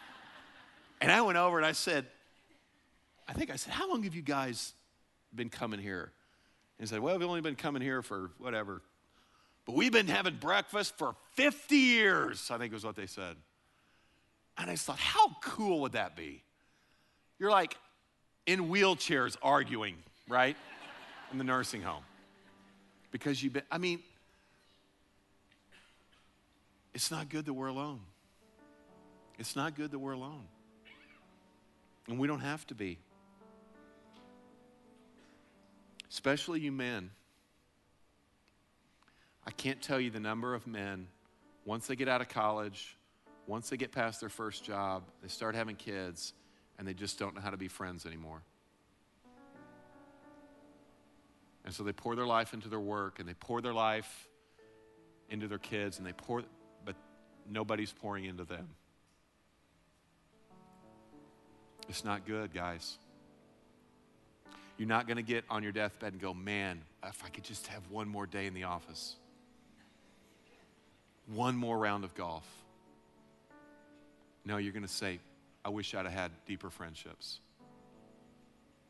and 1.00 1.12
I 1.12 1.20
went 1.22 1.38
over 1.38 1.56
and 1.56 1.66
I 1.66 1.72
said, 1.72 2.06
I 3.28 3.32
think 3.32 3.50
I 3.50 3.56
said, 3.56 3.72
How 3.72 3.88
long 3.88 4.02
have 4.02 4.14
you 4.14 4.22
guys 4.22 4.74
been 5.32 5.50
coming 5.50 5.78
here? 5.78 6.12
And 6.78 6.88
he 6.88 6.92
said, 6.92 7.00
Well, 7.00 7.16
we've 7.16 7.28
only 7.28 7.42
been 7.42 7.54
coming 7.54 7.80
here 7.80 8.02
for 8.02 8.32
whatever. 8.38 8.82
But 9.66 9.76
we've 9.76 9.92
been 9.92 10.08
having 10.08 10.36
breakfast 10.36 10.98
for 10.98 11.14
50 11.34 11.76
years, 11.76 12.50
I 12.50 12.58
think 12.58 12.72
was 12.72 12.84
what 12.84 12.96
they 12.96 13.06
said. 13.06 13.36
And 14.60 14.68
I 14.68 14.74
just 14.74 14.84
thought, 14.84 14.98
How 14.98 15.36
cool 15.42 15.80
would 15.80 15.92
that 15.92 16.16
be? 16.16 16.42
You're 17.38 17.50
like 17.50 17.76
in 18.46 18.68
wheelchairs 18.68 19.36
arguing, 19.42 19.96
right? 20.28 20.56
In 21.32 21.38
the 21.38 21.44
nursing 21.44 21.80
home. 21.82 22.02
Because 23.10 23.42
you've 23.42 23.54
been, 23.54 23.62
I 23.70 23.78
mean, 23.78 24.00
it's 26.92 27.10
not 27.10 27.28
good 27.28 27.46
that 27.46 27.54
we're 27.54 27.68
alone. 27.68 28.00
It's 29.38 29.56
not 29.56 29.74
good 29.74 29.90
that 29.92 29.98
we're 29.98 30.12
alone. 30.12 30.44
And 32.06 32.18
we 32.18 32.28
don't 32.28 32.40
have 32.40 32.66
to 32.66 32.74
be. 32.74 32.98
Especially 36.10 36.60
you 36.60 36.72
men. 36.72 37.10
I 39.46 39.52
can't 39.52 39.80
tell 39.80 39.98
you 39.98 40.10
the 40.10 40.20
number 40.20 40.54
of 40.54 40.66
men, 40.66 41.06
once 41.64 41.86
they 41.86 41.96
get 41.96 42.08
out 42.08 42.20
of 42.20 42.28
college, 42.28 42.96
once 43.50 43.68
they 43.68 43.76
get 43.76 43.90
past 43.90 44.20
their 44.20 44.28
first 44.28 44.62
job, 44.62 45.02
they 45.22 45.28
start 45.28 45.56
having 45.56 45.74
kids, 45.74 46.34
and 46.78 46.86
they 46.86 46.94
just 46.94 47.18
don't 47.18 47.34
know 47.34 47.40
how 47.40 47.50
to 47.50 47.56
be 47.56 47.66
friends 47.66 48.06
anymore. 48.06 48.40
And 51.64 51.74
so 51.74 51.82
they 51.82 51.92
pour 51.92 52.14
their 52.14 52.26
life 52.26 52.54
into 52.54 52.68
their 52.68 52.78
work, 52.78 53.18
and 53.18 53.28
they 53.28 53.34
pour 53.34 53.60
their 53.60 53.72
life 53.72 54.28
into 55.30 55.48
their 55.48 55.58
kids, 55.58 55.98
and 55.98 56.06
they 56.06 56.12
pour, 56.12 56.44
but 56.84 56.94
nobody's 57.50 57.90
pouring 57.90 58.24
into 58.24 58.44
them. 58.44 58.68
It's 61.88 62.04
not 62.04 62.24
good, 62.24 62.54
guys. 62.54 62.98
You're 64.78 64.86
not 64.86 65.08
going 65.08 65.16
to 65.16 65.24
get 65.24 65.44
on 65.50 65.64
your 65.64 65.72
deathbed 65.72 66.12
and 66.12 66.22
go, 66.22 66.32
man, 66.32 66.82
if 67.04 67.24
I 67.24 67.28
could 67.30 67.42
just 67.42 67.66
have 67.66 67.82
one 67.90 68.08
more 68.08 68.26
day 68.26 68.46
in 68.46 68.54
the 68.54 68.64
office, 68.64 69.16
one 71.26 71.56
more 71.56 71.76
round 71.76 72.04
of 72.04 72.14
golf. 72.14 72.46
No, 74.44 74.56
you're 74.56 74.72
going 74.72 74.82
to 74.82 74.88
say, 74.88 75.20
I 75.64 75.68
wish 75.68 75.94
I'd 75.94 76.06
have 76.06 76.12
had 76.12 76.30
deeper 76.46 76.70
friendships. 76.70 77.40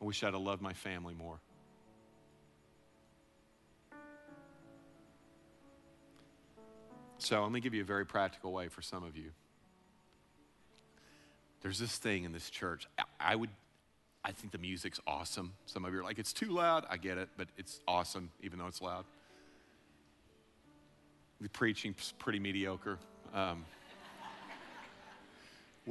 I 0.01 0.05
wish 0.05 0.23
I'd 0.23 0.33
have 0.33 0.43
loved 0.43 0.63
my 0.63 0.73
family 0.73 1.15
more. 1.15 1.41
So 7.19 7.43
let 7.43 7.53
me 7.53 7.61
give 7.61 7.75
you 7.75 7.83
a 7.83 7.85
very 7.85 8.07
practical 8.07 8.53
way 8.53 8.69
for 8.69 8.81
some 8.81 9.05
of 9.05 9.17
you. 9.17 9.31
There's 11.61 11.79
this 11.79 11.97
thing 11.99 12.25
in 12.25 12.33
this 12.33 12.49
church. 12.49 12.87
I 13.21 13.37
would, 13.37 13.51
I 14.25 14.33
think 14.33 14.53
the 14.53 14.59
music's 14.59 15.01
awesome. 15.07 15.53
Some 15.67 15.85
of 15.85 15.93
you 15.93 16.01
are 16.01 16.03
like, 16.03 16.19
it's 16.19 16.33
too 16.33 16.53
loud. 16.53 16.87
I 16.89 16.97
get 16.97 17.19
it, 17.19 17.29
but 17.37 17.49
it's 17.59 17.81
awesome, 17.87 18.31
even 18.43 18.59
though 18.59 18.69
it's 18.69 18.81
loud. 18.81 19.05
The 21.43 21.51
preaching's 21.51 22.15
pretty 22.19 22.39
mediocre. 22.39 22.99
Um, 23.35 23.67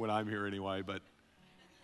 when 0.00 0.10
I'm 0.10 0.26
here 0.26 0.46
anyway, 0.46 0.80
but 0.80 1.02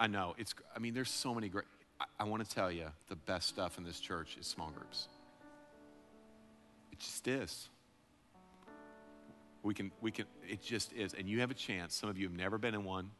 I 0.01 0.07
know 0.07 0.35
it's, 0.39 0.55
I 0.75 0.79
mean, 0.79 0.95
there's 0.95 1.11
so 1.11 1.35
many 1.35 1.49
great, 1.51 1.67
I, 2.01 2.05
I 2.21 2.25
want 2.25 2.43
to 2.43 2.51
tell 2.53 2.73
you 2.73 2.87
the 3.09 3.17
best 3.17 3.47
stuff 3.47 3.77
in 3.77 3.85
this 3.85 4.01
church 4.01 4.39
is 4.41 4.47
small 4.47 4.71
groups. 4.71 5.09
It 6.93 6.99
just 6.99 7.29
is. 7.29 7.69
We 9.63 9.75
can, 9.75 9.93
we 10.01 10.11
can, 10.11 10.25
it 10.49 10.63
just 10.63 10.95
is. 10.95 11.13
And 11.13 11.29
you 11.29 11.41
have 11.41 11.51
a 11.51 11.55
chance. 11.55 11.95
Some 11.95 12.09
of 12.09 12.17
you 12.17 12.27
have 12.27 12.37
never 12.37 12.57
been 12.57 12.75
in 12.75 12.85
one. 12.85 13.11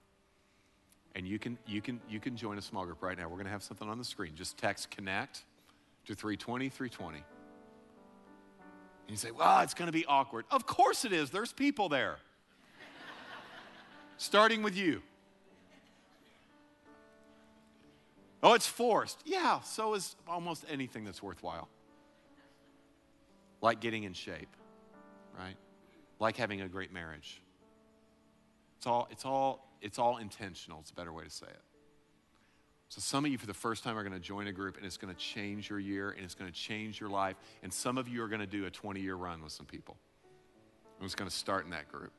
And 1.15 1.27
you 1.27 1.39
can, 1.39 1.59
you 1.67 1.83
can, 1.83 2.01
you 2.09 2.19
can 2.19 2.37
join 2.37 2.57
a 2.57 2.63
small 2.63 2.87
group 2.87 3.03
right 3.03 3.19
now. 3.19 3.25
We're 3.25 3.37
going 3.37 3.47
to 3.47 3.53
have 3.53 3.63
something 3.63 3.89
on 3.89 3.99
the 3.99 4.05
screen. 4.05 4.33
Just 4.35 4.57
text 4.57 4.91
connect 4.91 5.45
to 6.07 6.15
320 6.15 6.71
320. 6.71 7.19
And 7.19 7.25
you 9.09 9.17
say, 9.17 9.31
well, 9.31 9.61
it's 9.61 9.75
going 9.75 9.87
to 9.87 9.93
be 9.93 10.07
awkward. 10.07 10.47
Of 10.51 10.67
course 10.67 11.05
it 11.05 11.13
is. 11.13 11.31
There's 11.31 11.53
people 11.53 11.91
there. 11.91 12.17
Starting 14.17 14.63
with 14.63 14.77
you. 14.77 15.03
Oh, 18.43 18.55
it's 18.55 18.67
forced. 18.67 19.23
Yeah, 19.25 19.61
so 19.61 19.95
is 19.95 20.17
almost 20.29 20.65
anything 20.71 21.05
that's 21.05 21.23
worthwhile. 21.23 21.69
Like 23.61 23.81
getting 23.81 24.05
in 24.05 24.13
shape, 24.13 24.55
right? 25.39 25.57
like 26.19 26.37
having 26.37 26.61
a 26.61 26.69
great 26.69 26.93
marriage. 26.93 27.43
It's 28.79 28.87
all, 28.87 29.09
it's 29.11 29.25
all, 29.25 29.71
it's 29.81 29.99
all 29.99 30.19
intentional. 30.19 30.81
It's 30.81 30.91
a 30.91 30.95
better 30.95 31.13
way 31.13 31.25
to 31.25 31.31
say 31.31 31.47
it. 31.47 31.61
So, 32.89 33.01
some 33.01 33.25
of 33.25 33.33
you 33.33 33.39
for 33.39 33.47
the 33.47 33.55
first 33.55 33.83
time 33.83 33.99
are 33.99 34.03
going 34.03 34.13
to 34.13 34.21
join 34.21 34.47
a 34.47 34.53
group 34.53 34.77
and 34.77 34.87
it's 34.87 34.97
going 34.97 35.13
to 35.13 35.19
change 35.19 35.69
your 35.69 35.81
year 35.81 36.11
and 36.11 36.25
it's 36.25 36.35
going 36.35 36.51
to 36.51 36.57
change 36.57 37.01
your 37.01 37.11
life. 37.11 37.37
And 37.65 37.73
some 37.73 37.99
of 37.99 38.09
you 38.09 38.23
are 38.23 38.29
going 38.29 38.41
to 38.41 38.47
do 38.47 38.67
a 38.67 38.71
20 38.71 39.01
year 39.01 39.17
run 39.17 39.43
with 39.43 39.53
some 39.53 39.67
people. 39.67 39.97
And 40.99 41.05
it's 41.05 41.17
going 41.17 41.29
to 41.29 41.37
start 41.37 41.65
in 41.65 41.73
that 41.73 41.91
group. 41.91 42.13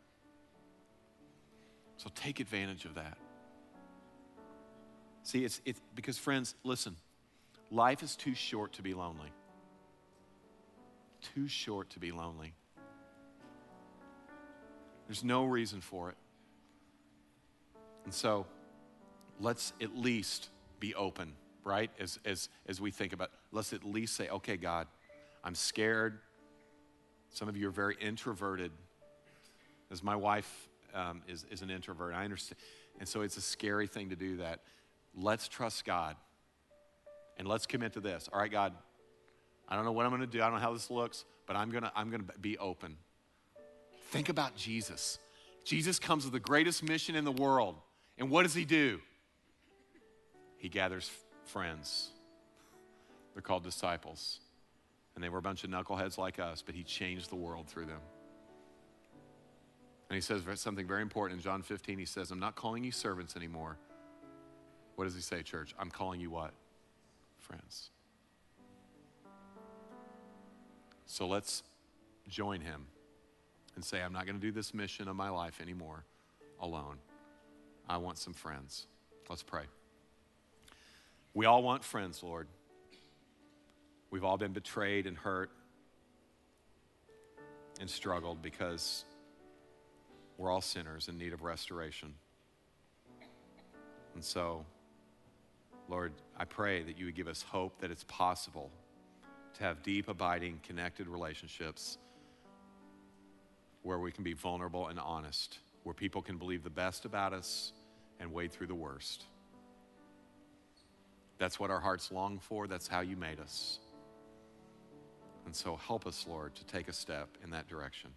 So, 1.97 2.09
take 2.15 2.39
advantage 2.39 2.85
of 2.85 2.95
that. 2.95 3.17
See, 5.23 5.43
it's, 5.43 5.61
it's 5.65 5.81
because, 5.93 6.17
friends, 6.17 6.55
listen, 6.63 6.95
life 7.69 8.01
is 8.01 8.15
too 8.15 8.33
short 8.33 8.73
to 8.73 8.81
be 8.81 8.93
lonely. 8.93 9.31
Too 11.35 11.47
short 11.47 11.89
to 11.91 11.99
be 11.99 12.11
lonely. 12.11 12.53
There's 15.07 15.23
no 15.23 15.45
reason 15.45 15.81
for 15.81 16.09
it. 16.09 16.15
And 18.05 18.13
so 18.13 18.45
let's 19.39 19.73
at 19.81 19.97
least 19.97 20.49
be 20.79 20.95
open, 20.95 21.33
right? 21.63 21.91
As, 21.99 22.19
as, 22.23 22.49
as 22.67 22.79
we 22.79 22.91
think 22.91 23.13
about, 23.13 23.31
let's 23.51 23.73
at 23.73 23.83
least 23.83 24.15
say, 24.15 24.29
okay, 24.29 24.55
God, 24.55 24.87
I'm 25.43 25.55
scared. 25.55 26.19
Some 27.31 27.49
of 27.49 27.57
you 27.57 27.67
are 27.67 27.71
very 27.71 27.97
introverted. 27.99 28.71
As 29.91 30.03
my 30.03 30.15
wife 30.15 30.69
um, 30.97 31.21
is, 31.27 31.45
is 31.51 31.61
an 31.61 31.69
introvert, 31.69 32.13
I 32.13 32.25
understand. 32.25 32.59
And 32.99 33.07
so 33.07 33.21
it's 33.21 33.37
a 33.37 33.41
scary 33.41 33.87
thing 33.87 34.09
to 34.09 34.15
do 34.15 34.37
that. 34.37 34.61
Let's 35.15 35.47
trust 35.47 35.85
God 35.85 36.15
and 37.37 37.47
let's 37.47 37.65
commit 37.65 37.93
to 37.93 37.99
this. 37.99 38.27
All 38.33 38.39
right, 38.39 38.51
God, 38.51 38.73
I 39.69 39.75
don't 39.75 39.85
know 39.85 39.91
what 39.91 40.05
I'm 40.05 40.11
going 40.11 40.21
to 40.21 40.27
do. 40.27 40.41
I 40.41 40.45
don't 40.45 40.55
know 40.55 40.61
how 40.61 40.73
this 40.73 40.89
looks, 40.89 41.25
but 41.45 41.55
I'm 41.55 41.69
going 41.69 41.83
to 41.83 41.91
I'm 41.95 42.09
going 42.09 42.25
to 42.25 42.39
be 42.39 42.57
open. 42.57 42.97
Think 44.09 44.29
about 44.29 44.55
Jesus. 44.55 45.19
Jesus 45.63 45.99
comes 45.99 46.23
with 46.23 46.33
the 46.33 46.39
greatest 46.39 46.81
mission 46.81 47.15
in 47.15 47.25
the 47.25 47.31
world. 47.31 47.75
And 48.17 48.29
what 48.29 48.43
does 48.43 48.53
he 48.53 48.65
do? 48.65 48.99
He 50.57 50.69
gathers 50.69 51.11
friends. 51.45 52.09
They're 53.33 53.41
called 53.41 53.63
disciples. 53.63 54.39
And 55.13 55.23
they 55.23 55.29
were 55.29 55.39
a 55.39 55.41
bunch 55.41 55.63
of 55.63 55.69
knuckleheads 55.69 56.17
like 56.17 56.39
us, 56.39 56.63
but 56.65 56.73
he 56.73 56.83
changed 56.83 57.29
the 57.29 57.35
world 57.35 57.67
through 57.67 57.85
them. 57.85 57.99
And 60.09 60.15
he 60.15 60.21
says 60.21 60.41
something 60.55 60.87
very 60.87 61.01
important 61.01 61.39
in 61.39 61.43
John 61.43 61.61
15. 61.61 61.97
He 61.99 62.05
says, 62.05 62.31
I'm 62.31 62.39
not 62.39 62.55
calling 62.55 62.83
you 62.83 62.91
servants 62.91 63.35
anymore. 63.35 63.77
What 64.95 65.05
does 65.05 65.15
he 65.15 65.21
say, 65.21 65.43
church? 65.43 65.75
I'm 65.77 65.91
calling 65.91 66.21
you 66.21 66.29
what? 66.29 66.51
Friends. 67.39 67.91
So 71.05 71.27
let's 71.27 71.63
join 72.27 72.61
him 72.61 72.87
and 73.75 73.83
say, 73.83 74.01
I'm 74.01 74.13
not 74.13 74.25
going 74.25 74.35
to 74.35 74.41
do 74.41 74.51
this 74.51 74.73
mission 74.73 75.07
of 75.07 75.15
my 75.15 75.29
life 75.29 75.61
anymore 75.61 76.03
alone. 76.59 76.97
I 77.87 77.97
want 77.97 78.17
some 78.17 78.33
friends. 78.33 78.87
Let's 79.29 79.43
pray. 79.43 79.63
We 81.33 81.45
all 81.45 81.61
want 81.63 81.83
friends, 81.83 82.23
Lord. 82.23 82.47
We've 84.09 84.23
all 84.23 84.37
been 84.37 84.53
betrayed 84.53 85.05
and 85.05 85.17
hurt 85.17 85.51
and 87.79 87.89
struggled 87.89 88.41
because 88.41 89.05
we're 90.37 90.51
all 90.51 90.61
sinners 90.61 91.07
in 91.07 91.17
need 91.17 91.33
of 91.33 91.41
restoration. 91.43 92.13
And 94.13 94.23
so, 94.23 94.65
Lord, 95.89 96.13
I 96.37 96.45
pray 96.45 96.83
that 96.83 96.97
you 96.97 97.05
would 97.05 97.15
give 97.15 97.27
us 97.27 97.41
hope 97.41 97.79
that 97.81 97.91
it's 97.91 98.03
possible 98.05 98.71
to 99.55 99.63
have 99.63 99.81
deep, 99.83 100.07
abiding, 100.07 100.59
connected 100.63 101.07
relationships 101.07 101.97
where 103.83 103.99
we 103.99 104.11
can 104.11 104.23
be 104.23 104.33
vulnerable 104.33 104.87
and 104.87 104.99
honest, 104.99 105.59
where 105.83 105.93
people 105.93 106.21
can 106.21 106.37
believe 106.37 106.63
the 106.63 106.69
best 106.69 107.05
about 107.05 107.33
us 107.33 107.73
and 108.19 108.33
wade 108.33 108.51
through 108.51 108.67
the 108.67 108.75
worst. 108.75 109.23
That's 111.37 111.59
what 111.59 111.69
our 111.69 111.79
hearts 111.79 112.11
long 112.11 112.39
for. 112.39 112.67
That's 112.67 112.87
how 112.87 113.01
you 113.01 113.15
made 113.15 113.39
us. 113.39 113.79
And 115.45 115.55
so 115.55 115.77
help 115.77 116.05
us, 116.05 116.25
Lord, 116.27 116.55
to 116.55 116.65
take 116.65 116.87
a 116.89 116.93
step 116.93 117.29
in 117.43 117.51
that 117.51 117.67
direction. 117.67 118.09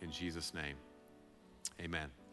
In 0.00 0.10
Jesus' 0.10 0.52
name, 0.52 0.76
amen. 1.80 2.25